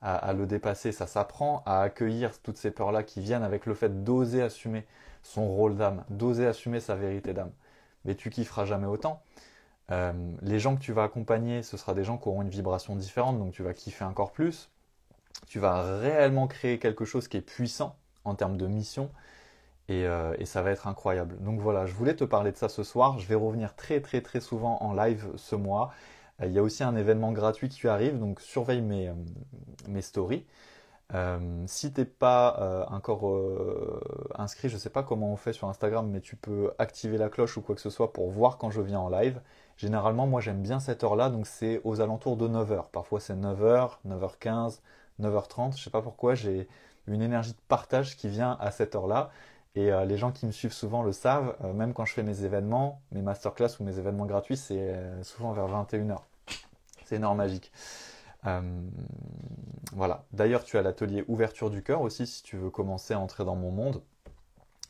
à, 0.01 0.31
le 0.31 0.45
dépasser, 0.45 0.91
ça 0.91 1.07
s'apprend 1.07 1.61
à 1.65 1.81
accueillir 1.81 2.39
toutes 2.41 2.57
ces 2.57 2.71
peurs-là 2.71 3.03
qui 3.03 3.19
viennent 3.19 3.43
avec 3.43 3.65
le 3.65 3.73
fait 3.73 4.03
d'oser 4.03 4.41
assumer 4.41 4.85
son 5.23 5.47
rôle 5.49 5.75
d'âme, 5.75 6.05
d'oser 6.09 6.47
assumer 6.47 6.79
sa 6.79 6.95
vérité 6.95 7.33
d'âme. 7.33 7.51
Mais 8.05 8.15
tu 8.15 8.29
kifferas 8.29 8.65
jamais 8.65 8.87
autant. 8.87 9.21
Euh, 9.91 10.13
les 10.41 10.59
gens 10.59 10.75
que 10.75 10.81
tu 10.81 10.93
vas 10.93 11.03
accompagner, 11.03 11.63
ce 11.63 11.75
sera 11.75 11.93
des 11.93 12.03
gens 12.03 12.17
qui 12.17 12.29
auront 12.29 12.43
une 12.43 12.49
vibration 12.49 12.95
différente, 12.95 13.39
donc 13.39 13.51
tu 13.53 13.63
vas 13.63 13.73
kiffer 13.73 14.05
encore 14.05 14.31
plus. 14.31 14.69
Tu 15.47 15.59
vas 15.59 15.99
réellement 15.99 16.47
créer 16.47 16.79
quelque 16.79 17.05
chose 17.05 17.27
qui 17.27 17.37
est 17.37 17.41
puissant 17.41 17.97
en 18.23 18.35
termes 18.35 18.57
de 18.57 18.67
mission. 18.67 19.11
Et, 19.89 20.05
euh, 20.05 20.33
ça 20.45 20.61
va 20.61 20.71
être 20.71 20.87
incroyable. 20.87 21.37
Donc 21.41 21.59
voilà, 21.59 21.85
je 21.87 21.93
voulais 21.95 22.15
te 22.15 22.23
parler 22.23 22.51
de 22.51 22.57
ça 22.57 22.69
ce 22.69 22.83
soir. 22.83 23.17
Je 23.17 23.27
vais 23.27 23.35
revenir 23.35 23.75
très 23.75 23.99
très 24.01 24.21
très 24.21 24.39
souvent 24.39 24.77
en 24.81 24.93
live 24.93 25.27
ce 25.35 25.55
mois. 25.55 25.91
Euh, 26.41 26.45
il 26.45 26.53
y 26.53 26.59
a 26.59 26.63
aussi 26.63 26.83
un 26.83 26.95
événement 26.95 27.31
gratuit 27.31 27.69
qui 27.69 27.87
arrive, 27.87 28.19
donc 28.19 28.39
surveille 28.39 28.81
mes, 28.81 29.11
mes 29.87 30.01
stories. 30.01 30.45
Euh, 31.15 31.39
si 31.65 31.91
t'es 31.91 32.05
pas 32.05 32.87
encore 32.91 33.35
inscrit, 34.35 34.69
je 34.69 34.77
sais 34.77 34.91
pas 34.91 35.01
comment 35.03 35.33
on 35.33 35.37
fait 35.37 35.53
sur 35.53 35.67
Instagram, 35.67 36.07
mais 36.09 36.21
tu 36.21 36.35
peux 36.35 36.71
activer 36.77 37.17
la 37.17 37.29
cloche 37.29 37.57
ou 37.57 37.61
quoi 37.61 37.73
que 37.75 37.81
ce 37.81 37.89
soit 37.89 38.13
pour 38.13 38.29
voir 38.29 38.57
quand 38.59 38.69
je 38.69 38.81
viens 38.81 38.99
en 38.99 39.09
live. 39.09 39.41
Généralement, 39.77 40.27
moi 40.27 40.39
j'aime 40.41 40.61
bien 40.61 40.79
cette 40.79 41.03
heure-là, 41.03 41.29
donc 41.29 41.47
c'est 41.47 41.81
aux 41.83 42.01
alentours 42.01 42.37
de 42.37 42.47
9h. 42.47 42.91
Parfois 42.91 43.19
c'est 43.19 43.33
9h, 43.33 43.97
9h15, 44.07 44.81
9h30. 45.21 45.77
Je 45.77 45.83
sais 45.83 45.89
pas 45.89 46.01
pourquoi, 46.03 46.35
j'ai 46.35 46.67
une 47.07 47.21
énergie 47.21 47.53
de 47.53 47.57
partage 47.67 48.17
qui 48.17 48.27
vient 48.29 48.57
à 48.59 48.71
cette 48.71 48.95
heure-là. 48.95 49.31
Et 49.75 49.91
euh, 49.91 50.05
les 50.05 50.17
gens 50.17 50.31
qui 50.31 50.45
me 50.45 50.51
suivent 50.51 50.73
souvent 50.73 51.03
le 51.03 51.11
savent, 51.11 51.55
euh, 51.63 51.73
même 51.73 51.93
quand 51.93 52.05
je 52.05 52.13
fais 52.13 52.23
mes 52.23 52.43
événements, 52.43 53.01
mes 53.11 53.21
masterclass 53.21 53.69
ou 53.79 53.83
mes 53.83 53.97
événements 53.99 54.25
gratuits, 54.25 54.57
c'est 54.57 54.79
euh, 54.79 55.23
souvent 55.23 55.53
vers 55.53 55.67
21h. 55.67 56.17
C'est 57.05 57.15
énorme 57.15 57.37
magique. 57.37 57.71
voilà. 59.93 60.25
D'ailleurs, 60.31 60.63
tu 60.63 60.77
as 60.77 60.81
l'atelier 60.81 61.23
Ouverture 61.27 61.69
du 61.69 61.81
cœur 61.83 62.01
aussi 62.01 62.27
si 62.27 62.43
tu 62.43 62.55
veux 62.55 62.69
commencer 62.69 63.13
à 63.13 63.19
entrer 63.19 63.45
dans 63.45 63.55
mon 63.55 63.71
monde, 63.71 64.01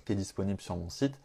qui 0.06 0.14
est 0.14 0.16
disponible 0.16 0.62
sur 0.62 0.76
mon 0.76 0.90
site. 0.90 1.18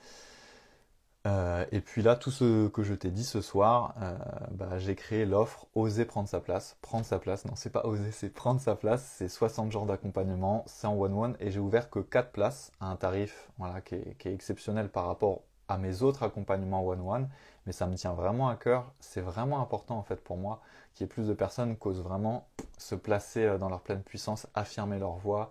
Euh, 1.27 1.65
et 1.73 1.81
puis 1.81 2.03
là, 2.03 2.17
tout 2.17 2.31
ce 2.31 2.69
que 2.69 2.83
je 2.83 2.93
t'ai 2.93 3.11
dit 3.11 3.25
ce 3.25 3.41
soir, 3.41 3.95
euh, 4.03 4.15
bah, 4.51 4.79
j'ai 4.79 4.95
créé 4.95 5.25
l'offre 5.25 5.67
Oser 5.75 6.05
prendre 6.05 6.29
sa 6.29 6.41
place. 6.41 6.77
Prendre 6.83 7.07
sa 7.07 7.19
place, 7.19 7.47
non, 7.47 7.55
c'est 7.57 7.71
pas 7.71 7.87
oser, 7.87 8.11
c'est 8.13 8.29
prendre 8.29 8.61
sa 8.61 8.77
place. 8.77 9.03
C'est 9.17 9.29
60 9.29 9.73
jours 9.73 9.87
d'accompagnement, 9.87 10.65
c'est 10.67 10.87
en 10.87 10.95
one-one 10.99 11.37
et 11.41 11.51
j'ai 11.51 11.61
ouvert 11.61 11.89
que 11.89 12.01
4 12.01 12.31
places 12.31 12.73
à 12.81 12.87
un 12.87 12.97
tarif 12.97 13.49
voilà, 13.59 13.81
qui, 13.81 13.95
est, 13.95 14.27
exceptionnel 14.27 14.91
par 14.91 15.07
rapport 15.07 15.43
à 15.69 15.79
mes 15.79 16.03
autres 16.03 16.25
accompagnements 16.25 16.87
one-one. 16.87 17.29
Mais 17.67 17.73
ça 17.73 17.87
me 17.87 17.97
tient 17.97 18.13
vraiment 18.13 18.49
à 18.51 18.57
cœur. 18.57 18.93
C'est 19.01 19.23
vraiment 19.23 19.63
important 19.63 19.97
en 19.99 20.03
fait 20.03 20.23
pour 20.23 20.37
moi 20.37 20.61
qu'il 20.95 21.05
y 21.05 21.07
ait 21.07 21.09
plus 21.09 21.27
de 21.27 21.35
personnes 21.35 21.79
qui 21.79 21.89
osent 21.89 22.03
vraiment 22.03 22.47
se 22.77 22.95
placer 22.95 23.45
euh, 23.45 23.59
dans 23.59 23.71
leur 23.71 23.81
pleine 23.81 24.03
puissance, 24.03 24.47
affirmer 24.55 24.99
leur 24.99 25.17
voix 25.17 25.51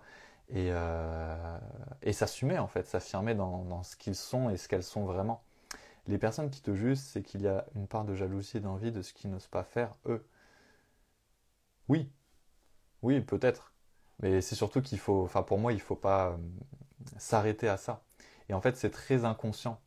et, 0.50 0.70
s'assumer 2.12 2.58
en 2.58 2.68
fait, 2.68 2.86
s'affirmer 2.86 3.34
dans 3.34 3.82
ce 3.82 3.96
qu'ils 3.96 4.14
sont 4.14 4.50
et 4.50 4.56
ce 4.56 4.68
qu'elles 4.68 4.84
sont 4.84 5.04
vraiment. 5.04 5.42
Les 6.06 6.18
personnes 6.18 6.50
qui 6.50 6.62
te 6.62 6.74
jugent, 6.74 6.96
c'est 6.98 7.22
qu'il 7.22 7.42
y 7.42 7.48
a 7.48 7.66
une 7.74 7.86
part 7.86 8.04
de 8.04 8.14
jalousie 8.14 8.58
et 8.58 8.60
d'envie 8.60 8.92
de 8.92 9.02
ce 9.02 9.12
qu'ils 9.12 9.30
n'osent 9.30 9.48
pas 9.48 9.64
faire 9.64 9.92
eux. 10.06 10.24
Oui, 11.88 12.10
oui, 13.02 13.20
peut-être. 13.20 13.72
Mais 14.20 14.40
c'est 14.40 14.54
surtout 14.54 14.82
qu'il 14.82 14.98
faut, 14.98 15.24
enfin 15.24 15.42
pour 15.42 15.58
moi, 15.58 15.72
il 15.72 15.76
ne 15.76 15.80
faut 15.82 15.96
pas 15.96 16.30
euh, 16.30 16.36
s'arrêter 17.18 17.68
à 17.68 17.76
ça. 17.76 18.04
Et 18.48 18.54
en 18.54 18.60
fait, 18.60 18.76
c'est 18.76 18.90
très 18.90 19.24
inconscient. 19.24 19.80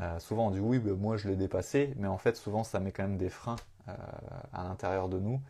Euh, 0.00 0.18
souvent, 0.20 0.48
on 0.48 0.50
dit 0.52 0.60
oui, 0.60 0.78
ben, 0.80 0.94
moi 0.96 1.16
je 1.16 1.28
l'ai 1.28 1.36
dépassé, 1.36 1.94
mais 1.98 2.08
en 2.08 2.18
fait, 2.18 2.36
souvent, 2.36 2.64
ça 2.64 2.80
met 2.80 2.92
quand 2.92 3.04
même 3.04 3.18
des 3.18 3.30
freins 3.30 3.56
euh, 3.88 3.94
à 4.52 4.64
l'intérieur 4.64 5.08
de 5.08 5.18
nous. 5.20 5.40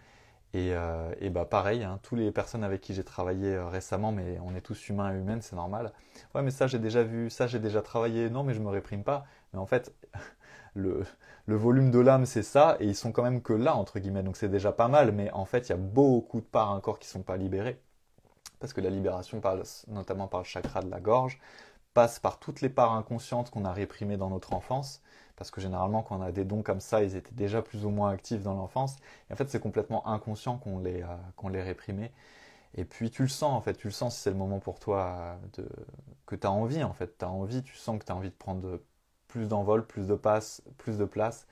Et, 0.55 0.73
et 1.21 1.31
bah 1.31 1.45
pareil, 1.45 1.85
hein, 1.85 2.01
toutes 2.03 2.19
les 2.19 2.33
personnes 2.33 2.65
avec 2.65 2.81
qui 2.81 2.95
j'ai 2.95 3.05
travaillé 3.05 3.59
récemment, 3.59 4.13
mais 4.13 4.39
on 4.43 4.55
est 4.55 4.63
tous 4.63 4.89
humains 4.89 5.13
et 5.15 5.19
humaines, 5.19 5.43
c'est 5.43 5.57
normal. 5.57 5.93
Ouais, 6.35 6.43
mais 6.43 6.51
ça 6.51 6.67
j'ai 6.67 6.79
déjà 6.79 7.03
vu, 7.03 7.31
ça 7.31 7.47
j'ai 7.47 7.59
déjà 7.59 7.83
travaillé. 7.83 8.31
Non, 8.31 8.45
mais 8.45 8.55
je 8.55 8.61
me 8.61 8.69
réprime 8.69 9.05
pas. 9.05 9.27
Mais 9.53 9.59
en 9.59 9.67
fait, 9.67 9.95
le, 10.75 11.05
volume 11.47 11.91
de 11.91 11.99
l'âme, 11.99 12.27
c'est 12.27 12.43
ça, 12.43 12.77
et 12.81 12.87
ils 12.87 12.97
sont 12.97 13.13
quand 13.13 13.23
même 13.23 13.43
que 13.43 13.53
là, 13.53 13.75
entre 13.75 13.99
guillemets. 13.99 14.23
Donc 14.23 14.37
c'est 14.37 14.49
déjà 14.49 14.73
pas 14.73 14.89
mal, 14.89 15.13
mais 15.13 15.31
en 15.33 15.45
fait, 15.45 15.69
il 15.69 15.71
y 15.71 15.75
a 15.75 15.77
beaucoup 15.79 16.41
de 16.41 16.47
parts 16.47 16.71
encore 16.73 16.99
qui 16.99 17.09
sont 17.09 17.23
pas 17.23 17.37
libérées. 17.37 17.81
Parce 18.61 18.73
que 18.73 18.81
la 18.81 18.91
libération 18.91 19.41
passe 19.41 19.85
notamment 19.89 20.29
par 20.29 20.41
le 20.41 20.47
chakra 20.47 20.83
de 20.83 20.91
la 20.91 21.01
gorge, 21.01 21.41
passe 21.95 22.19
par 22.19 22.39
toutes 22.39 22.61
les 22.61 22.69
parts 22.69 22.93
inconscientes 22.95 23.51
qu'on 23.51 23.65
a 23.65 23.73
réprimées 23.73 24.17
dans 24.17 24.31
notre 24.31 24.53
enfance. 24.53 25.03
Parce 25.39 25.51
que 25.51 25.61
généralement, 25.61 26.03
quand 26.03 26.19
on 26.19 26.23
a 26.23 26.33
des 26.33 26.45
dons 26.45 26.63
comme 26.63 26.81
ça, 26.81 27.03
ils 27.03 27.17
étaient 27.17 27.35
déjà 27.35 27.63
plus 27.63 27.85
ou 27.85 27.91
moins 27.91 28.11
actifs 28.11 28.43
dans 28.43 28.55
l'enfance. 28.55 28.97
Et 29.31 29.33
en 29.35 29.37
fait, 29.37 29.49
c'est 29.51 29.61
complètement 29.61 30.07
inconscient 30.07 30.59
qu'on 30.59 30.81
les, 30.81 31.03
euh, 31.03 31.07
qu'on 31.37 31.49
les 31.49 31.63
réprimait. 31.63 32.13
Et 32.77 32.85
puis 32.85 33.11
tu 33.11 33.23
le 33.23 33.29
sens 33.29 33.53
en 33.55 33.61
fait, 33.61 33.75
tu 33.75 33.89
le 33.89 33.93
sens 33.93 34.17
si 34.17 34.23
c'est 34.23 34.31
le 34.31 34.37
moment 34.37 34.61
pour 34.61 34.79
toi 34.79 35.39
de, 35.57 35.69
que 36.27 36.37
tu 36.37 36.47
as 36.47 36.53
envie 36.53 36.85
en 36.85 36.93
fait, 36.93 37.19
tu 37.19 37.25
as 37.25 37.31
envie, 37.31 37.63
tu 37.63 37.77
sens 37.77 37.99
que 37.99 38.05
tu 38.05 38.13
as 38.13 38.17
envie 38.17 38.31
de 38.31 38.35
prendre 38.35 38.81
plus 39.29 39.49
d'envol, 39.49 39.87
plus 39.87 40.07
de 40.07 40.15
passe, 40.15 40.63
plus 40.79 40.99
de 40.99 41.05
place. 41.05 41.47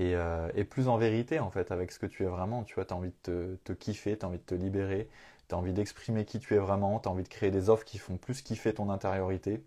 Euh, 0.00 0.50
et, 0.56 0.64
plus 0.64 0.88
en 0.88 0.96
vérité 0.98 1.38
en 1.38 1.50
fait 1.50 1.70
avec 1.70 1.92
ce 1.92 1.98
que 1.98 2.06
tu 2.06 2.24
es 2.24 2.26
vraiment. 2.26 2.64
Tu 2.64 2.74
vois, 2.74 2.84
tu 2.84 2.94
as 2.94 2.96
envie 2.96 3.12
de 3.24 3.58
te, 3.64 3.72
kiffer, 3.72 4.18
tu 4.18 4.24
as 4.24 4.28
envie 4.28 4.38
de 4.38 4.42
te 4.42 4.54
libérer, 4.54 5.08
tu 5.48 5.54
as 5.54 5.58
envie 5.58 5.72
d'exprimer 5.72 6.24
qui 6.24 6.40
tu 6.40 6.54
es 6.54 6.58
vraiment, 6.58 6.98
tu 7.00 7.08
as 7.08 7.12
envie 7.12 7.22
de 7.22 7.28
créer 7.28 7.50
des 7.50 7.70
offres 7.70 7.84
qui 7.84 7.98
font 7.98 8.16
plus 8.16 8.42
kiffer 8.42 8.74
ton 8.74 8.90
intériorité. 8.90 9.62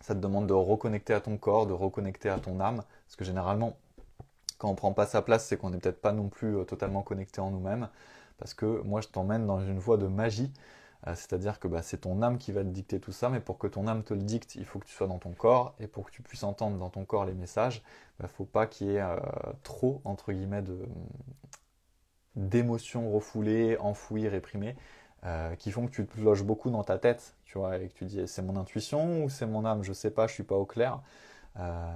Ça 0.00 0.14
te 0.14 0.20
demande 0.20 0.46
de 0.46 0.52
reconnecter 0.52 1.12
à 1.14 1.20
ton 1.20 1.36
corps, 1.36 1.66
de 1.66 1.72
reconnecter 1.72 2.28
à 2.28 2.38
ton 2.38 2.60
âme. 2.60 2.82
Parce 3.06 3.16
que 3.16 3.24
généralement, 3.24 3.76
quand 4.58 4.68
on 4.70 4.74
prend 4.74 4.92
pas 4.92 5.06
sa 5.06 5.22
place, 5.22 5.46
c'est 5.46 5.56
qu'on 5.56 5.70
n'est 5.70 5.78
peut-être 5.78 6.00
pas 6.00 6.12
non 6.12 6.28
plus 6.28 6.56
euh, 6.56 6.64
totalement 6.64 7.02
connecté 7.02 7.40
en 7.40 7.50
nous-mêmes. 7.50 7.88
Parce 8.38 8.54
que 8.54 8.82
moi, 8.82 9.00
je 9.00 9.08
t'emmène 9.08 9.46
dans 9.46 9.60
une 9.60 9.78
voie 9.78 9.96
de 9.96 10.06
magie 10.06 10.52
euh, 11.06 11.14
c'est-à-dire 11.14 11.58
que 11.58 11.68
bah, 11.68 11.82
c'est 11.82 11.98
ton 12.02 12.22
âme 12.22 12.38
qui 12.38 12.52
va 12.52 12.62
te 12.62 12.68
dicter 12.68 13.00
tout 13.00 13.12
ça, 13.12 13.28
mais 13.30 13.40
pour 13.40 13.58
que 13.58 13.66
ton 13.66 13.86
âme 13.86 14.02
te 14.02 14.14
le 14.14 14.20
dicte, 14.22 14.54
il 14.56 14.64
faut 14.66 14.78
que 14.78 14.86
tu 14.86 14.92
sois 14.92 15.06
dans 15.06 15.18
ton 15.18 15.32
corps, 15.32 15.74
et 15.80 15.86
pour 15.86 16.06
que 16.06 16.10
tu 16.10 16.22
puisses 16.22 16.42
entendre 16.44 16.78
dans 16.78 16.90
ton 16.90 17.04
corps 17.04 17.24
les 17.24 17.32
messages, 17.34 17.82
il 18.18 18.22
bah, 18.22 18.28
faut 18.28 18.44
pas 18.44 18.66
qu'il 18.66 18.88
y 18.88 18.90
ait 18.96 19.00
euh, 19.00 19.16
trop, 19.62 20.02
d'émotions 22.36 23.10
refoulées, 23.10 23.76
enfouies, 23.78 24.28
réprimées, 24.28 24.76
euh, 25.24 25.54
qui 25.56 25.70
font 25.70 25.86
que 25.86 25.92
tu 25.92 26.06
te 26.06 26.20
loges 26.20 26.44
beaucoup 26.44 26.70
dans 26.70 26.84
ta 26.84 26.98
tête, 26.98 27.34
tu 27.44 27.58
vois, 27.58 27.78
et 27.78 27.88
que 27.88 27.94
tu 27.94 28.04
dis 28.06 28.26
c'est 28.26 28.42
mon 28.42 28.56
intuition 28.56 29.24
ou 29.24 29.28
c'est 29.30 29.46
mon 29.46 29.64
âme, 29.64 29.82
je 29.82 29.92
sais 29.92 30.10
pas, 30.10 30.26
je 30.26 30.34
suis 30.34 30.44
pas 30.44 30.56
au 30.56 30.66
clair. 30.66 31.00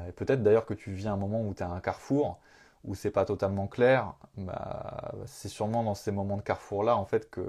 et 0.09 0.13
peut-être 0.13 0.43
d'ailleurs 0.43 0.67
que 0.67 0.75
tu 0.75 0.93
vis 0.93 1.09
un 1.09 1.17
moment 1.17 1.43
où 1.43 1.55
tu 1.55 1.63
à 1.63 1.71
un 1.71 1.81
carrefour, 1.81 2.39
où 2.85 2.95
c'est 2.95 3.11
pas 3.11 3.25
totalement 3.25 3.67
clair, 3.67 4.15
bah, 4.37 5.13
c'est 5.27 5.49
sûrement 5.49 5.83
dans 5.85 5.95
ces 5.95 6.13
moments 6.13 6.37
de 6.37 6.43
carrefour-là, 6.43 6.97
en 6.97 7.07
fait, 7.07 7.31
que 7.31 7.43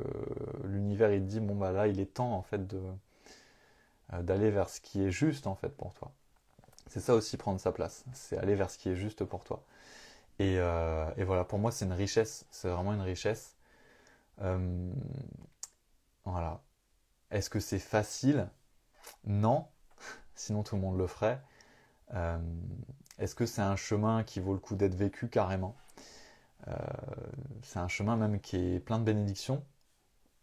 l'univers, 0.64 1.12
il 1.12 1.26
dit, 1.28 1.40
bon, 1.42 1.56
bah 1.56 1.72
là, 1.72 1.88
il 1.88 2.00
est 2.00 2.14
temps, 2.14 2.34
en 2.34 2.42
fait, 2.42 2.62
euh, 4.14 4.22
d'aller 4.22 4.52
vers 4.52 4.70
ce 4.70 4.82
qui 4.82 5.04
est 5.04 5.12
juste, 5.12 5.48
en 5.48 5.56
fait, 5.56 5.70
pour 5.70 5.94
toi. 5.94 6.12
C'est 6.88 7.00
ça 7.00 7.16
aussi, 7.16 7.38
prendre 7.38 7.60
sa 7.60 7.72
place. 7.72 8.06
C'est 8.14 8.38
aller 8.38 8.56
vers 8.56 8.70
ce 8.70 8.78
qui 8.78 8.90
est 8.90 8.96
juste 8.96 9.26
pour 9.26 9.44
toi. 9.44 9.64
Et, 10.40 10.58
euh, 10.60 11.10
et 11.18 11.24
voilà, 11.24 11.44
pour 11.44 11.60
moi, 11.60 11.72
c'est 11.72 11.86
une 11.86 11.94
richesse. 11.94 12.46
C'est 12.52 12.70
vraiment 12.70 12.94
une 12.94 13.02
richesse. 13.02 13.56
Euh, 14.42 14.92
voilà. 16.26 16.62
Est-ce 17.32 17.50
que 17.50 17.60
c'est 17.60 17.80
facile? 17.80 18.50
Non. 19.26 19.68
Sinon, 20.36 20.64
tout 20.64 20.76
le 20.76 20.82
monde 20.82 20.98
le 20.98 21.08
ferait. 21.08 21.42
Euh, 22.16 22.40
est-ce 23.20 23.36
que 23.36 23.46
c'est 23.46 23.62
un 23.62 23.76
chemin 23.78 24.24
qui 24.24 24.40
vaut 24.42 24.54
le 24.54 24.60
coup 24.60 24.76
d'être 24.76 24.96
vécu 24.96 25.30
carrément? 25.30 25.76
Euh, 26.68 26.74
C'est 27.64 27.80
un 27.80 27.88
chemin 27.88 28.16
même 28.18 28.40
qui 28.42 28.58
est 28.58 28.80
plein 28.80 29.00
de 29.00 29.04
bénédictions, 29.06 29.64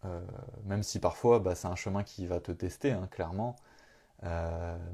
euh, 0.07 0.23
même 0.65 0.83
si 0.85 1.01
parfois 1.01 1.41
bah, 1.41 1.55
c'est 1.57 1.69
un 1.69 1.77
chemin 1.77 2.05
qui 2.05 2.27
va 2.27 2.41
te 2.41 2.53
tester, 2.53 2.93
hein, 2.93 3.09
clairement. 3.11 3.57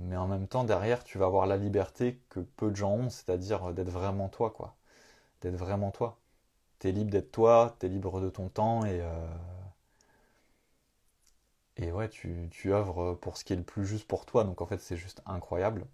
mais 0.00 0.16
en 0.16 0.26
même 0.28 0.46
temps, 0.48 0.64
derrière, 0.64 1.04
tu 1.04 1.18
vas 1.18 1.26
avoir 1.26 1.46
la 1.46 1.56
liberté 1.56 2.20
que 2.30 2.40
peu 2.40 2.70
de 2.70 2.76
gens 2.76 2.92
ont, 2.92 3.10
c'est-à-dire 3.10 3.72
d'être 3.74 3.90
vraiment 3.90 4.28
toi, 4.28 4.50
quoi. 4.50 4.74
D'être 5.42 5.56
vraiment 5.56 5.90
toi. 5.92 6.18
T'es 6.80 6.92
libre 6.92 7.10
d'être 7.12 7.32
toi, 7.32 7.76
t'es 7.80 7.88
libre 7.88 8.20
de 8.20 8.30
ton 8.30 8.48
temps 8.50 8.84
et 8.86 9.02
et 11.78 11.92
ouais, 11.92 12.08
tu, 12.08 12.48
tu 12.50 12.72
œuvres 12.74 13.14
pour 13.14 13.36
ce 13.36 13.44
qui 13.44 13.52
est 13.52 13.56
le 13.56 13.62
plus 13.62 13.86
juste 13.86 14.06
pour 14.06 14.26
toi. 14.26 14.44
Donc 14.44 14.60
en 14.60 14.66
fait, 14.66 14.80
c'est 14.80 14.96
juste 14.96 15.22
incroyable. 15.26 15.86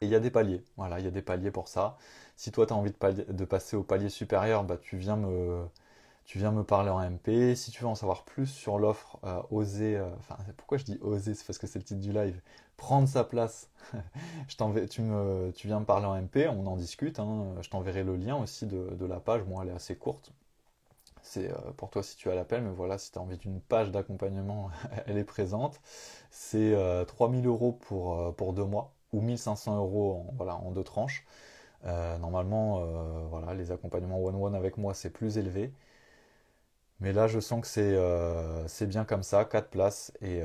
Et 0.00 0.06
il 0.06 0.10
y 0.10 0.14
a 0.14 0.20
des 0.20 0.30
paliers, 0.30 0.62
voilà, 0.76 0.98
il 0.98 1.04
y 1.04 1.08
a 1.08 1.10
des 1.10 1.22
paliers 1.22 1.50
pour 1.50 1.68
ça. 1.68 1.96
Si 2.36 2.50
toi 2.52 2.66
tu 2.66 2.72
as 2.72 2.76
envie 2.76 2.92
de, 2.92 3.44
passer 3.44 3.76
au 3.76 3.82
palier 3.82 4.08
supérieur, 4.08 4.64
bah, 4.64 4.76
tu, 4.76 4.96
viens 4.96 5.16
me, 5.16 6.62
parler 6.62 6.90
en 6.90 7.00
MP. 7.00 7.54
Si 7.54 7.70
tu 7.70 7.82
veux 7.82 7.88
en 7.88 7.94
savoir 7.94 8.24
plus 8.24 8.46
sur 8.46 8.78
l'offre 8.78 9.18
euh, 9.24 9.40
Oser, 9.50 9.96
euh, 9.96 10.08
enfin 10.18 10.36
pourquoi 10.56 10.78
je 10.78 10.84
dis 10.84 10.98
Oser, 11.00 11.34
c'est 11.34 11.46
parce 11.46 11.58
que 11.58 11.66
c'est 11.66 11.78
le 11.78 11.84
titre 11.84 12.00
du 12.00 12.12
live, 12.12 12.40
prendre 12.76 13.08
sa 13.08 13.24
place, 13.24 13.70
je 14.48 14.56
tu, 14.86 15.66
viens 15.68 15.80
me 15.80 15.84
parler 15.84 16.06
en 16.06 16.20
MP, 16.20 16.48
on 16.48 16.66
en 16.66 16.76
discute, 16.76 17.20
hein. 17.20 17.54
je 17.60 17.70
t'enverrai 17.70 18.04
le 18.04 18.16
lien 18.16 18.36
aussi 18.36 18.66
de, 18.66 18.94
de, 18.94 19.06
la 19.06 19.20
page, 19.20 19.44
moi 19.44 19.62
elle 19.62 19.70
est 19.70 19.76
assez 19.76 19.96
courte. 19.96 20.32
C'est 21.24 21.50
euh, 21.50 21.56
pour 21.76 21.90
toi 21.90 22.04
si 22.04 22.16
tu 22.16 22.30
as 22.30 22.36
l'appel, 22.36 22.62
mais 22.62 22.70
voilà, 22.72 22.98
si 22.98 23.12
tu 23.12 23.18
as 23.18 23.22
envie 23.22 23.38
d'une 23.38 23.60
page 23.62 23.92
d'accompagnement, 23.92 24.70
elle 25.06 25.18
est 25.18 25.24
présente. 25.24 25.80
C'est 26.30 26.76
3000 27.08 27.46
euros 27.46 27.72
pour, 27.72 28.34
pour 28.36 28.54
deux 28.54 28.64
mois 28.66 28.94
ou 29.12 29.20
1500 29.22 29.76
euros 29.78 30.26
en, 30.30 30.34
voilà, 30.36 30.56
en 30.56 30.72
deux 30.72 30.84
tranches. 30.84 31.26
Euh, 31.86 32.18
normalement, 32.18 32.80
euh, 32.82 33.26
voilà, 33.30 33.54
les 33.54 33.72
accompagnements 33.72 34.22
one-one 34.24 34.54
avec 34.56 34.78
moi, 34.78 34.94
c'est 34.94 35.10
plus 35.10 35.38
élevé. 35.38 35.72
Mais 37.00 37.12
là, 37.12 37.26
je 37.28 37.38
sens 37.40 37.60
que 37.60 37.66
c'est 37.66 37.92
euh, 37.94 38.66
bien 38.86 39.04
comme 39.04 39.22
ça, 39.22 39.44
4 39.44 39.68
places. 39.70 40.12
Et 40.22 40.42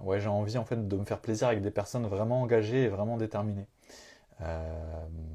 ouais, 0.00 0.20
j'ai 0.20 0.28
envie 0.28 0.58
en 0.58 0.64
fait 0.64 0.86
de 0.88 0.96
me 0.96 1.04
faire 1.04 1.20
plaisir 1.20 1.48
avec 1.48 1.62
des 1.62 1.70
personnes 1.70 2.06
vraiment 2.06 2.42
engagées 2.42 2.84
et 2.84 2.88
vraiment 2.88 3.16
déterminées. 3.16 3.66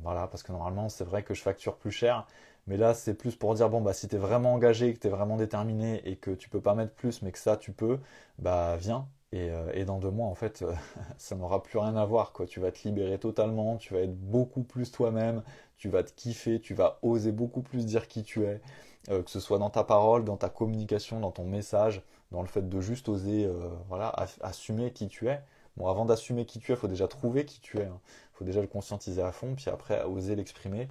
voilà, 0.03 0.27
parce 0.27 0.43
que 0.43 0.51
normalement, 0.51 0.89
c'est 0.89 1.03
vrai 1.03 1.24
que 1.24 1.34
je 1.34 1.41
facture 1.41 1.75
plus 1.77 1.91
cher. 1.91 2.25
Mais 2.67 2.77
là, 2.77 2.93
c'est 2.93 3.13
plus 3.13 3.36
pour 3.36 3.53
dire, 3.55 3.69
bon, 3.69 3.81
bah, 3.81 3.93
si 3.93 4.07
tu 4.07 4.15
es 4.15 4.19
vraiment 4.19 4.53
engagé, 4.53 4.93
que 4.93 5.00
tu 5.00 5.07
es 5.07 5.09
vraiment 5.09 5.38
déterminé 5.38 6.01
et 6.05 6.17
que 6.17 6.31
tu 6.31 6.50
peux 6.50 6.62
pas 6.62 6.75
mettre 6.75 6.93
plus, 6.93 7.21
mais 7.21 7.31
que 7.31 7.39
ça, 7.39 7.57
tu 7.57 7.71
peux, 7.71 8.00
bah, 8.39 8.75
viens, 8.77 9.07
euh, 9.33 9.71
et, 9.74 9.86
dans 9.86 10.00
deux 10.00 10.09
mois, 10.12 10.27
en 10.27 10.36
fait, 10.36 10.62
euh, 10.62 10.74
ça 11.17 11.36
n'aura 11.36 11.62
plus 11.63 11.79
rien 11.79 11.95
à 11.95 12.05
voir. 12.05 12.31
Quoi. 12.31 12.45
Tu 12.45 12.59
vas 12.59 12.71
te 12.71 12.88
libérer 12.88 13.19
totalement, 13.19 13.77
tu 13.77 13.93
vas 13.93 14.01
être 14.01 14.15
beaucoup 14.15 14.63
plus 14.63 14.91
toi-même, 14.91 15.43
tu 15.77 15.89
vas 15.89 16.03
te 16.03 16.12
kiffer, 16.13 16.59
tu 16.59 16.74
vas 16.74 17.00
oser 17.01 17.31
beaucoup 17.31 17.62
plus 17.62 17.86
dire 17.86 18.07
qui 18.07 18.24
tu 18.24 18.45
es, 18.45 18.62
euh, 19.09 19.24
que 19.24 19.29
ce 19.29 19.39
soit 19.39 19.60
dans 19.60 19.69
ta 19.69 19.84
parole, 19.84 20.23
dans 20.23 20.38
ta 20.38 20.49
communication, 20.49 21.19
dans 21.19 21.32
ton 21.32 21.45
message, 21.45 22.01
dans 22.32 22.41
le 22.41 22.47
fait 22.47 22.67
de 22.67 22.82
juste 22.82 23.10
oser 23.10 23.49
voilà, 23.88 24.13
assumer 24.41 24.91
qui 24.91 25.08
tu 25.08 25.30
es. 25.30 25.41
Bon, 25.77 25.88
avant 25.88 26.06
d'assumer 26.06 26.45
qui 26.45 26.60
tu 26.60 26.71
es, 26.71 26.75
il 26.75 26.77
faut 26.77 26.88
déjà 26.88 27.08
trouver 27.08 27.45
qui 27.45 27.62
tu 27.62 27.77
es. 27.77 27.84
Il 27.84 27.88
hein. 27.88 27.99
faut 28.34 28.43
déjà 28.43 28.60
le 28.62 28.67
conscientiser 28.67 29.21
à 29.21 29.32
fond, 29.32 29.56
puis 29.56 29.69
après 29.69 30.03
oser 30.03 30.36
l'exprimer. 30.36 30.89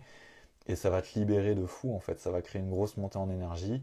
Et 0.69 0.77
ça 0.77 0.91
va 0.91 1.03
te 1.03 1.19
libérer 1.19 1.55
de 1.55 1.67
fou, 1.67 1.95
en 1.95 2.01
fait. 2.01 2.21
Ça 2.21 2.31
va 2.31 2.43
créer 2.43 2.61
une 2.61 2.71
grosse 2.71 2.97
montée 2.97 3.19
en 3.19 3.31
énergie. 3.31 3.83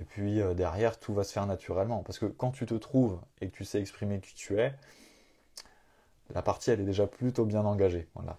Et 0.00 0.04
puis 0.04 0.40
euh, 0.40 0.54
derrière, 0.54 0.98
tout 0.98 1.14
va 1.14 1.24
se 1.24 1.32
faire 1.32 1.46
naturellement. 1.46 2.02
Parce 2.02 2.18
que 2.18 2.26
quand 2.26 2.50
tu 2.50 2.66
te 2.66 2.74
trouves 2.74 3.18
et 3.40 3.48
que 3.48 3.56
tu 3.56 3.64
sais 3.64 3.80
exprimer 3.80 4.20
qui 4.20 4.34
tu 4.34 4.58
es, 4.58 4.74
la 6.34 6.42
partie, 6.42 6.70
elle 6.70 6.80
est 6.80 6.84
déjà 6.84 7.06
plutôt 7.06 7.44
bien 7.44 7.64
engagée. 7.64 8.08
Voilà. 8.14 8.38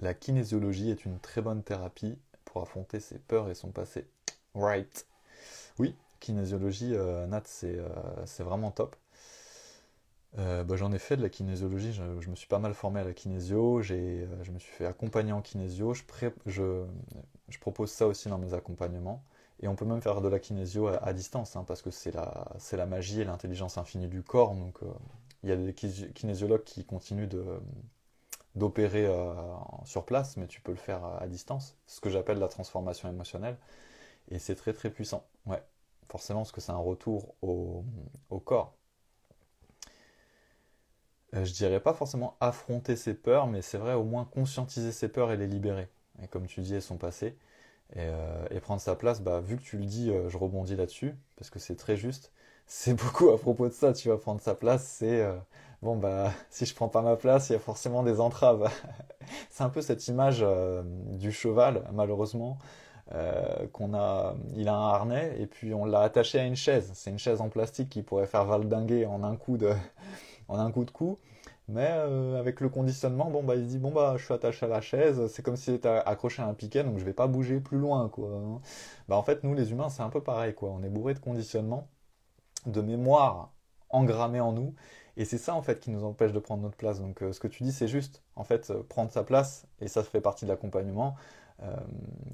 La 0.00 0.14
kinésiologie 0.14 0.90
est 0.90 1.04
une 1.04 1.18
très 1.18 1.40
bonne 1.40 1.62
thérapie 1.62 2.18
pour 2.44 2.62
affronter 2.62 3.00
ses 3.00 3.18
peurs 3.18 3.48
et 3.50 3.54
son 3.54 3.70
passé. 3.70 4.06
Right. 4.54 5.06
Oui, 5.78 5.94
kinésiologie, 6.20 6.94
euh, 6.94 7.26
Nat, 7.26 7.42
c'est 7.44 7.76
euh, 7.78 8.44
vraiment 8.44 8.70
top. 8.70 8.96
Bah, 10.36 10.76
j'en 10.76 10.92
ai 10.92 10.98
fait 10.98 11.16
de 11.16 11.22
la 11.22 11.28
kinésiologie, 11.28 11.92
je, 11.92 12.28
me 12.28 12.34
suis 12.34 12.48
pas 12.48 12.58
mal 12.58 12.74
formé 12.74 13.00
à 13.00 13.04
la 13.04 13.12
kinésio, 13.12 13.82
je 13.82 13.94
me 14.50 14.58
suis 14.58 14.72
fait 14.72 14.86
accompagner 14.86 15.32
en 15.32 15.40
kinésio, 15.42 15.94
je, 15.94 16.02
je 17.48 17.58
propose 17.58 17.90
ça 17.90 18.06
aussi 18.06 18.28
dans 18.28 18.38
mes 18.38 18.52
accompagnements. 18.54 19.22
Et 19.60 19.68
on 19.68 19.76
peut 19.76 19.84
même 19.84 20.02
faire 20.02 20.20
de 20.20 20.28
la 20.28 20.38
kinésio 20.38 20.88
à, 20.88 21.12
distance, 21.12 21.56
hein, 21.56 21.64
parce 21.66 21.80
que 21.82 21.90
c'est 21.90 22.12
la, 22.12 22.52
la 22.72 22.86
magie 22.86 23.20
et 23.20 23.24
l'intelligence 23.24 23.78
infinie 23.78 24.08
du 24.08 24.22
corps. 24.22 24.54
Donc 24.54 24.82
euh, 24.82 24.86
il 25.42 25.48
y 25.50 25.52
a 25.52 25.56
des 25.56 25.72
kinésiologues 25.72 26.64
qui 26.64 26.84
continuent 26.84 27.28
d'opérer 28.56 29.06
euh, 29.06 29.34
sur 29.84 30.04
place, 30.04 30.36
mais 30.36 30.46
tu 30.48 30.60
peux 30.60 30.72
le 30.72 30.78
faire 30.78 31.04
à, 31.04 31.26
distance. 31.28 31.76
Ce 31.86 32.00
que 32.00 32.10
j'appelle 32.10 32.38
la 32.38 32.48
transformation 32.48 33.08
émotionnelle. 33.08 33.56
Et 34.30 34.38
c'est 34.38 34.54
très 34.56 34.72
très 34.72 34.90
puissant. 34.90 35.24
Ouais, 35.46 35.62
forcément, 36.08 36.40
parce 36.40 36.52
que 36.52 36.60
c'est 36.60 36.72
un 36.72 36.76
retour 36.76 37.34
au, 37.42 37.84
au 38.30 38.40
corps. 38.40 38.74
Euh, 41.34 41.44
je 41.44 41.52
dirais 41.52 41.80
pas 41.80 41.94
forcément 41.94 42.36
affronter 42.40 42.96
ses 42.96 43.14
peurs, 43.14 43.46
mais 43.46 43.62
c'est 43.62 43.78
vrai 43.78 43.94
au 43.94 44.04
moins 44.04 44.24
conscientiser 44.24 44.92
ses 44.92 45.08
peurs 45.08 45.32
et 45.32 45.36
les 45.36 45.46
libérer. 45.46 45.88
Et 46.22 46.28
comme 46.28 46.46
tu 46.46 46.60
dis, 46.60 46.74
elles 46.74 46.82
sont 46.82 46.96
passées. 46.96 47.36
Euh, 47.96 48.46
et, 48.50 48.60
prendre 48.60 48.80
sa 48.80 48.96
place, 48.96 49.20
bah, 49.20 49.40
vu 49.40 49.56
que 49.56 49.62
tu 49.62 49.76
le 49.78 49.84
dis, 49.84 50.10
euh, 50.10 50.28
je 50.28 50.38
rebondis 50.38 50.74
là-dessus, 50.76 51.14
parce 51.36 51.50
que 51.50 51.58
c'est 51.58 51.76
très 51.76 51.96
juste. 51.96 52.32
C'est 52.66 52.94
beaucoup 52.94 53.28
à 53.28 53.38
propos 53.38 53.68
de 53.68 53.74
ça, 53.74 53.92
tu 53.92 54.08
vas 54.08 54.16
prendre 54.16 54.40
sa 54.40 54.54
place, 54.54 54.86
c'est 54.86 55.20
euh, 55.20 55.34
bon 55.82 55.96
bah 55.96 56.32
si 56.50 56.64
je 56.64 56.74
prends 56.74 56.88
pas 56.88 57.02
ma 57.02 57.14
place, 57.14 57.50
il 57.50 57.52
y 57.52 57.56
a 57.56 57.58
forcément 57.58 58.02
des 58.02 58.20
entraves. 58.20 58.70
c'est 59.50 59.64
un 59.64 59.68
peu 59.68 59.82
cette 59.82 60.08
image 60.08 60.42
du 61.12 61.30
cheval, 61.30 61.84
malheureusement, 61.92 62.58
qu'on 63.72 63.92
a, 63.94 64.34
il 64.56 64.68
a 64.68 64.74
un 64.74 64.88
harnais 64.94 65.36
et 65.38 65.46
puis 65.46 65.74
on 65.74 65.84
l'a 65.84 66.00
attaché 66.00 66.40
à 66.40 66.46
une 66.46 66.56
chaise. 66.56 66.90
C'est 66.94 67.10
une 67.10 67.18
chaise 67.18 67.42
en 67.42 67.50
plastique 67.50 67.90
qui 67.90 68.02
pourrait 68.02 68.26
faire 68.26 68.46
valdinguer 68.46 69.04
en 69.04 69.22
un 69.24 69.36
coup 69.36 69.58
de, 69.58 69.74
en 70.48 70.58
un 70.58 70.70
coup 70.70 70.84
de 70.84 70.90
cou. 70.90 71.18
Mais 71.68 71.88
euh, 71.90 72.38
avec 72.38 72.60
le 72.60 72.68
conditionnement, 72.68 73.30
bon 73.30 73.42
bah 73.42 73.56
il 73.56 73.64
se 73.64 73.68
dit 73.70 73.78
bon 73.78 73.90
bah 73.90 74.16
je 74.18 74.24
suis 74.24 74.34
attaché 74.34 74.66
à 74.66 74.68
la 74.68 74.82
chaise, 74.82 75.28
c'est 75.28 75.42
comme 75.42 75.56
s'il 75.56 75.72
était 75.74 75.88
accroché 75.88 76.42
à 76.42 76.46
un 76.46 76.52
piquet, 76.54 76.84
donc 76.84 76.98
je 76.98 77.04
vais 77.04 77.14
pas 77.14 77.26
bouger 77.26 77.58
plus 77.60 77.78
loin 77.78 78.10
quoi. 78.10 78.60
Bah 79.08 79.16
en 79.16 79.22
fait 79.22 79.42
nous 79.44 79.54
les 79.54 79.70
humains 79.70 79.88
c'est 79.88 80.02
un 80.02 80.10
peu 80.10 80.22
pareil 80.22 80.54
quoi, 80.54 80.70
on 80.70 80.82
est 80.82 80.90
bourré 80.90 81.14
de 81.14 81.20
conditionnement, 81.20 81.88
de 82.66 82.82
mémoire 82.82 83.52
engrammée 83.88 84.40
en 84.40 84.52
nous, 84.52 84.74
et 85.16 85.24
c'est 85.24 85.38
ça 85.38 85.54
en 85.54 85.62
fait 85.62 85.80
qui 85.80 85.90
nous 85.90 86.04
empêche 86.04 86.32
de 86.32 86.38
prendre 86.38 86.62
notre 86.62 86.76
place. 86.76 87.00
Donc 87.00 87.22
euh, 87.22 87.32
ce 87.32 87.40
que 87.40 87.48
tu 87.48 87.62
dis 87.62 87.72
c'est 87.72 87.88
juste, 87.88 88.22
en 88.36 88.44
fait 88.44 88.68
euh, 88.70 88.82
prendre 88.86 89.10
sa 89.10 89.24
place, 89.24 89.66
et 89.80 89.88
ça 89.88 90.02
fait 90.02 90.20
partie 90.20 90.44
de 90.44 90.50
l'accompagnement 90.50 91.16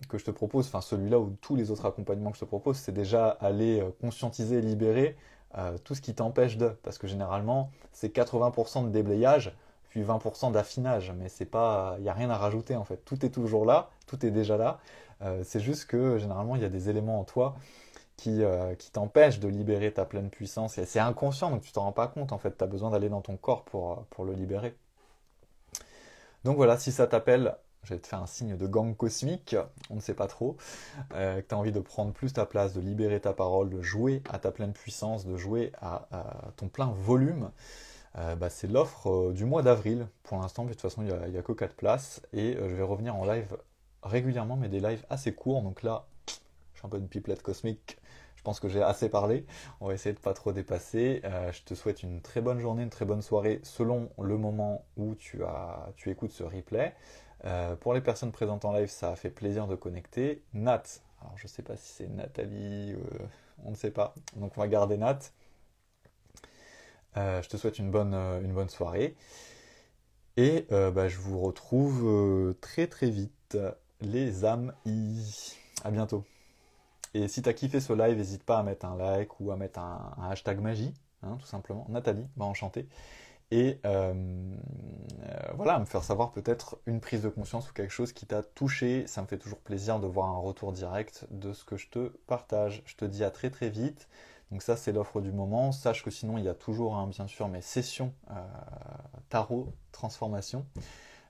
que 0.08 0.18
je 0.18 0.24
te 0.24 0.30
propose, 0.32 0.66
enfin 0.66 0.80
celui-là 0.80 1.20
ou 1.20 1.36
tous 1.40 1.54
les 1.54 1.70
autres 1.70 1.86
accompagnements 1.86 2.30
que 2.30 2.38
je 2.38 2.40
te 2.40 2.46
propose, 2.46 2.78
c'est 2.78 2.90
déjà 2.90 3.28
aller 3.28 3.86
conscientiser 4.00 4.60
libérer 4.62 5.14
euh, 5.58 5.76
tout 5.78 5.94
ce 5.94 6.00
qui 6.00 6.14
t'empêche 6.14 6.56
de. 6.56 6.68
Parce 6.82 6.98
que 6.98 7.06
généralement, 7.06 7.70
c'est 7.92 8.14
80% 8.14 8.84
de 8.84 8.90
déblayage, 8.90 9.52
puis 9.88 10.02
20% 10.02 10.52
d'affinage. 10.52 11.12
Mais 11.18 11.28
c'est 11.28 11.44
pas, 11.44 11.96
il 11.98 12.02
n'y 12.02 12.08
a 12.08 12.14
rien 12.14 12.30
à 12.30 12.36
rajouter 12.36 12.76
en 12.76 12.84
fait. 12.84 12.98
Tout 13.04 13.24
est 13.24 13.30
toujours 13.30 13.64
là, 13.64 13.90
tout 14.06 14.24
est 14.24 14.30
déjà 14.30 14.56
là. 14.56 14.78
Euh, 15.22 15.42
c'est 15.44 15.60
juste 15.60 15.86
que 15.86 16.18
généralement, 16.18 16.56
il 16.56 16.62
y 16.62 16.64
a 16.64 16.68
des 16.68 16.88
éléments 16.88 17.20
en 17.20 17.24
toi 17.24 17.56
qui, 18.16 18.42
euh, 18.42 18.74
qui 18.74 18.90
t'empêchent 18.90 19.40
de 19.40 19.48
libérer 19.48 19.92
ta 19.92 20.04
pleine 20.04 20.30
puissance. 20.30 20.78
Et 20.78 20.86
c'est 20.86 21.00
inconscient, 21.00 21.50
donc 21.50 21.62
tu 21.62 21.72
t'en 21.72 21.82
rends 21.82 21.92
pas 21.92 22.08
compte 22.08 22.32
en 22.32 22.38
fait. 22.38 22.56
Tu 22.56 22.64
as 22.64 22.66
besoin 22.66 22.90
d'aller 22.90 23.08
dans 23.08 23.22
ton 23.22 23.36
corps 23.36 23.64
pour, 23.64 24.04
pour 24.10 24.24
le 24.24 24.32
libérer. 24.34 24.74
Donc 26.44 26.56
voilà, 26.56 26.78
si 26.78 26.92
ça 26.92 27.06
t'appelle, 27.06 27.56
je 27.84 27.94
vais 27.94 28.00
te 28.00 28.06
faire 28.06 28.22
un 28.22 28.26
signe 28.26 28.56
de 28.56 28.66
gang 28.66 28.96
cosmique, 28.96 29.56
on 29.88 29.96
ne 29.96 30.00
sait 30.00 30.14
pas 30.14 30.26
trop, 30.26 30.56
euh, 31.14 31.40
que 31.40 31.48
tu 31.48 31.54
as 31.54 31.58
envie 31.58 31.72
de 31.72 31.80
prendre 31.80 32.12
plus 32.12 32.32
ta 32.32 32.46
place, 32.46 32.72
de 32.72 32.80
libérer 32.80 33.20
ta 33.20 33.32
parole, 33.32 33.70
de 33.70 33.80
jouer 33.80 34.22
à 34.30 34.38
ta 34.38 34.50
pleine 34.50 34.72
puissance, 34.72 35.26
de 35.26 35.36
jouer 35.36 35.72
à, 35.80 36.06
ton 36.56 36.68
plein 36.68 36.92
volume, 36.92 37.50
euh, 38.18 38.34
bah, 38.34 38.50
c'est 38.50 38.66
l'offre 38.66 39.08
euh, 39.08 39.32
du 39.32 39.44
mois 39.44 39.62
d'avril. 39.62 40.08
Pour 40.24 40.38
l'instant, 40.38 40.64
de 40.64 40.70
toute 40.70 40.80
façon, 40.80 41.02
il 41.02 41.30
n'y 41.30 41.38
a, 41.38 41.42
que 41.42 41.52
4 41.52 41.74
places, 41.74 42.20
et 42.32 42.54
je 42.54 42.74
vais 42.74 42.82
revenir 42.82 43.16
en 43.16 43.24
live 43.24 43.56
régulièrement, 44.02 44.56
mais 44.56 44.68
des 44.68 44.80
lives 44.80 45.04
assez 45.10 45.32
courts, 45.32 45.62
donc 45.62 45.82
là, 45.82 46.06
je 46.26 46.78
suis 46.78 46.86
un 46.86 46.88
peu 46.88 46.98
une 46.98 47.08
pipelette 47.08 47.42
cosmique, 47.42 47.98
je 48.36 48.42
pense 48.42 48.58
que 48.58 48.68
j'ai 48.68 48.82
assez 48.82 49.10
parlé. 49.10 49.44
On 49.80 49.88
va 49.88 49.92
essayer 49.92 50.14
de 50.14 50.18
pas 50.18 50.32
trop 50.32 50.52
dépasser. 50.52 51.20
je 51.52 51.62
te 51.62 51.74
souhaite 51.74 52.02
une 52.02 52.22
très 52.22 52.40
bonne 52.40 52.58
journée, 52.58 52.82
une 52.82 52.88
très 52.88 53.04
bonne 53.04 53.20
soirée 53.20 53.60
selon 53.64 54.08
le 54.18 54.38
moment 54.38 54.86
où 54.96 55.14
tu, 55.14 55.44
as, 55.44 55.90
tu 55.96 56.08
écoutes 56.08 56.32
ce 56.32 56.42
replay. 56.42 56.94
Euh, 57.44 57.76
pour 57.76 57.94
les 57.94 58.00
personnes 58.00 58.32
présentes 58.32 58.64
en 58.64 58.72
live, 58.72 58.88
ça 58.88 59.12
a 59.12 59.16
fait 59.16 59.30
plaisir 59.30 59.66
de 59.66 59.74
connecter. 59.74 60.42
Nat, 60.52 60.82
alors 61.20 61.36
je 61.36 61.44
ne 61.44 61.48
sais 61.48 61.62
pas 61.62 61.76
si 61.76 61.92
c'est 61.92 62.08
Nathalie, 62.08 62.94
on 63.64 63.70
ne 63.70 63.76
sait 63.76 63.90
pas. 63.90 64.14
Donc 64.36 64.56
on 64.56 64.60
va 64.60 64.68
garder 64.68 64.96
Nat. 64.96 65.18
je 67.16 67.48
te 67.48 67.56
souhaite 67.56 67.78
une 67.78 67.90
bonne, 67.90 68.14
une 68.14 68.52
bonne 68.52 68.68
soirée. 68.68 69.16
Et 70.36 70.66
bah, 70.70 71.08
je 71.08 71.18
vous 71.18 71.40
retrouve 71.40 72.54
très 72.60 72.86
très 72.86 73.10
vite, 73.10 73.58
les 74.00 74.44
âmes. 74.44 74.72
À 75.84 75.90
bientôt. 75.90 76.24
Et 77.14 77.26
si 77.26 77.42
tu 77.42 77.48
as 77.48 77.54
kiffé 77.54 77.80
ce 77.80 77.92
live, 77.92 78.16
n'hésite 78.16 78.44
pas 78.44 78.58
à 78.58 78.62
mettre 78.62 78.86
un 78.86 78.96
like 78.96 79.40
ou 79.40 79.50
à 79.50 79.56
mettre 79.56 79.80
un, 79.80 80.14
hashtag 80.30 80.60
magie, 80.60 80.94
hein, 81.22 81.36
tout 81.40 81.46
simplement. 81.46 81.86
Nathalie, 81.88 82.26
bah 82.36 82.44
enchanté. 82.44 82.86
Et 83.50 83.80
euh, 83.84 84.14
euh, 85.24 85.52
voilà, 85.54 85.78
me 85.78 85.84
faire 85.84 86.04
savoir 86.04 86.30
peut-être 86.30 86.78
une 86.86 87.00
prise 87.00 87.22
de 87.22 87.28
conscience 87.28 87.68
ou 87.70 87.72
quelque 87.72 87.92
chose 87.92 88.12
qui 88.12 88.26
t'a 88.26 88.42
touché. 88.42 89.06
Ça 89.06 89.22
me 89.22 89.26
fait 89.26 89.38
toujours 89.38 89.58
plaisir 89.58 89.98
de 89.98 90.06
voir 90.06 90.28
un 90.28 90.38
retour 90.38 90.72
direct 90.72 91.26
de 91.30 91.52
ce 91.52 91.64
que 91.64 91.76
je 91.76 91.88
te 91.88 92.08
partage. 92.26 92.82
Je 92.86 92.94
te 92.96 93.04
dis 93.04 93.24
à 93.24 93.30
très 93.30 93.50
très 93.50 93.68
vite. 93.68 94.08
Donc 94.50 94.62
ça, 94.62 94.76
c'est 94.76 94.92
l'offre 94.92 95.20
du 95.20 95.32
moment. 95.32 95.72
Sache 95.72 96.04
que 96.04 96.10
sinon, 96.10 96.38
il 96.38 96.44
y 96.44 96.48
a 96.48 96.54
toujours, 96.54 96.96
hein, 96.96 97.06
bien 97.06 97.26
sûr, 97.26 97.48
mes 97.48 97.62
sessions 97.62 98.12
euh, 98.30 98.34
tarot 99.28 99.72
transformation 99.92 100.66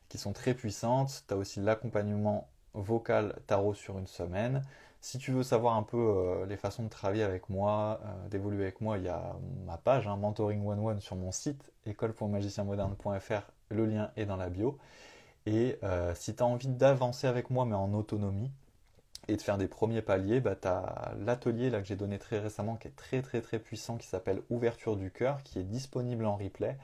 qui 0.08 0.18
sont 0.18 0.32
très 0.32 0.54
puissantes. 0.54 1.24
Tu 1.26 1.34
as 1.34 1.36
aussi 1.36 1.60
l'accompagnement 1.60 2.48
vocal 2.74 3.36
tarot 3.46 3.74
sur 3.74 3.98
une 3.98 4.06
semaine. 4.06 4.62
Si 5.00 5.16
tu 5.16 5.32
veux 5.32 5.42
savoir 5.42 5.76
un 5.76 5.82
peu 5.82 5.96
euh, 5.96 6.46
les 6.46 6.58
façons 6.58 6.82
de 6.82 6.88
travailler 6.90 7.22
avec 7.22 7.48
moi, 7.48 8.00
euh, 8.04 8.28
d'évoluer 8.28 8.64
avec 8.64 8.82
moi, 8.82 8.98
il 8.98 9.04
y 9.04 9.08
a 9.08 9.34
ma 9.64 9.78
page 9.78 10.06
hein, 10.06 10.16
Mentoring 10.16 10.64
One 10.66 10.78
One 10.78 11.00
sur 11.00 11.16
mon 11.16 11.32
site 11.32 11.72
école.magicienmoderne.fr. 11.86 13.50
Le 13.70 13.86
lien 13.86 14.10
est 14.16 14.26
dans 14.26 14.36
la 14.36 14.50
bio. 14.50 14.78
Et 15.46 15.78
euh, 15.82 16.14
si 16.14 16.34
tu 16.36 16.42
as 16.42 16.46
envie 16.46 16.68
d'avancer 16.68 17.26
avec 17.26 17.48
moi 17.48 17.64
mais 17.64 17.74
en 17.74 17.94
autonomie 17.94 18.50
et 19.28 19.36
de 19.36 19.42
faire 19.42 19.56
des 19.56 19.68
premiers 19.68 20.02
paliers, 20.02 20.40
bah, 20.40 20.54
tu 20.54 20.68
as 20.68 21.14
l'atelier 21.18 21.70
que 21.70 21.84
j'ai 21.84 21.96
donné 21.96 22.18
très 22.18 22.38
récemment 22.38 22.76
qui 22.76 22.88
est 22.88 22.96
très 22.96 23.22
très 23.22 23.40
très 23.40 23.58
puissant 23.58 23.96
qui 23.96 24.06
s'appelle 24.06 24.42
Ouverture 24.50 24.96
du 24.96 25.10
cœur 25.10 25.42
qui 25.44 25.58
est 25.58 25.64
disponible 25.64 26.26
en 26.26 26.36
replay 26.36 26.76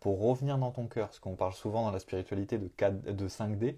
pour 0.00 0.20
revenir 0.20 0.58
dans 0.58 0.70
ton 0.70 0.86
cœur. 0.86 1.08
Parce 1.08 1.18
qu'on 1.18 1.36
parle 1.36 1.52
souvent 1.52 1.82
dans 1.82 1.90
la 1.90 1.98
spiritualité 1.98 2.58
de, 2.58 2.68
4, 2.68 3.14
de 3.14 3.28
5D. 3.28 3.76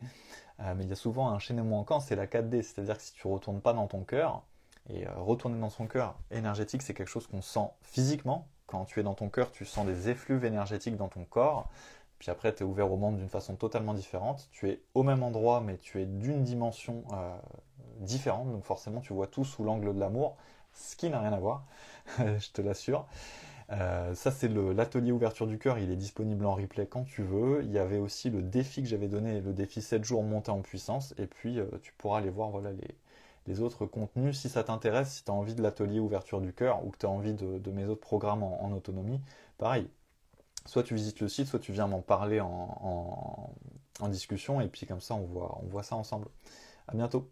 Euh, 0.60 0.74
mais 0.76 0.84
il 0.84 0.88
y 0.88 0.92
a 0.92 0.96
souvent 0.96 1.28
un 1.28 1.38
chaînement 1.38 1.64
manquant, 1.64 2.00
c'est 2.00 2.16
la 2.16 2.26
4D, 2.26 2.62
c'est-à-dire 2.62 2.96
que 2.96 3.02
si 3.02 3.12
tu 3.12 3.26
retournes 3.26 3.60
pas 3.60 3.72
dans 3.72 3.86
ton 3.86 4.04
cœur, 4.04 4.42
et 4.88 5.06
euh, 5.06 5.10
retourner 5.16 5.58
dans 5.58 5.70
son 5.70 5.86
cœur 5.86 6.16
énergétique, 6.30 6.82
c'est 6.82 6.94
quelque 6.94 7.08
chose 7.08 7.26
qu'on 7.26 7.42
sent 7.42 7.68
physiquement. 7.82 8.46
Quand 8.66 8.84
tu 8.84 9.00
es 9.00 9.02
dans 9.02 9.14
ton 9.14 9.28
cœur, 9.28 9.50
tu 9.50 9.64
sens 9.64 9.86
des 9.86 10.08
effluves 10.08 10.44
énergétiques 10.44 10.96
dans 10.96 11.08
ton 11.08 11.24
corps. 11.24 11.68
Puis 12.18 12.30
après, 12.30 12.54
tu 12.54 12.62
es 12.62 12.66
ouvert 12.66 12.90
au 12.90 12.96
monde 12.96 13.16
d'une 13.16 13.28
façon 13.28 13.56
totalement 13.56 13.94
différente. 13.94 14.48
Tu 14.52 14.70
es 14.70 14.80
au 14.94 15.02
même 15.02 15.22
endroit, 15.22 15.60
mais 15.60 15.76
tu 15.76 16.00
es 16.00 16.06
d'une 16.06 16.42
dimension 16.42 17.04
euh, 17.12 17.36
différente. 18.00 18.50
Donc 18.50 18.64
forcément, 18.64 19.00
tu 19.00 19.12
vois 19.12 19.26
tout 19.26 19.44
sous 19.44 19.64
l'angle 19.64 19.94
de 19.94 20.00
l'amour, 20.00 20.36
ce 20.72 20.96
qui 20.96 21.10
n'a 21.10 21.20
rien 21.20 21.32
à 21.32 21.38
voir, 21.38 21.64
je 22.18 22.50
te 22.52 22.62
l'assure. 22.62 23.06
Euh, 23.72 24.14
ça, 24.14 24.30
c'est 24.30 24.48
l'atelier 24.48 25.12
ouverture 25.12 25.46
du 25.46 25.58
cœur. 25.58 25.78
Il 25.78 25.90
est 25.90 25.96
disponible 25.96 26.46
en 26.46 26.54
replay 26.54 26.86
quand 26.86 27.04
tu 27.04 27.22
veux. 27.22 27.62
Il 27.64 27.72
y 27.72 27.78
avait 27.78 27.98
aussi 27.98 28.30
le 28.30 28.42
défi 28.42 28.82
que 28.82 28.88
j'avais 28.88 29.08
donné, 29.08 29.40
le 29.40 29.52
défi 29.52 29.82
7 29.82 30.04
jours 30.04 30.22
monté 30.22 30.50
en 30.50 30.60
puissance. 30.60 31.14
Et 31.18 31.26
puis, 31.26 31.58
euh, 31.58 31.66
tu 31.82 31.92
pourras 31.94 32.18
aller 32.18 32.30
voir 32.30 32.60
les, 33.46 33.60
autres 33.60 33.86
contenus. 33.86 34.38
Si 34.38 34.48
ça 34.48 34.64
t'intéresse, 34.64 35.14
si 35.14 35.24
tu 35.24 35.30
as 35.30 35.34
envie 35.34 35.54
de 35.54 35.62
l'atelier 35.62 36.00
ouverture 36.00 36.40
du 36.40 36.52
cœur 36.52 36.84
ou 36.84 36.90
que 36.90 36.98
tu 36.98 37.06
as 37.06 37.10
envie 37.10 37.34
de, 37.34 37.70
mes 37.70 37.86
autres 37.86 38.00
programmes 38.00 38.42
en, 38.42 38.72
autonomie, 38.72 39.20
pareil. 39.58 39.88
Soit 40.66 40.82
tu 40.82 40.94
visites 40.94 41.20
le 41.20 41.28
site, 41.28 41.46
soit 41.46 41.60
tu 41.60 41.72
viens 41.72 41.86
m'en 41.86 42.02
parler 42.02 42.40
en, 42.40 43.54
en, 44.00 44.08
discussion. 44.08 44.60
Et 44.60 44.68
puis, 44.68 44.86
comme 44.86 45.00
ça, 45.00 45.14
on 45.14 45.24
voit, 45.24 45.60
on 45.62 45.66
voit 45.66 45.82
ça 45.82 45.96
ensemble. 45.96 46.28
À 46.88 46.94
bientôt. 46.94 47.30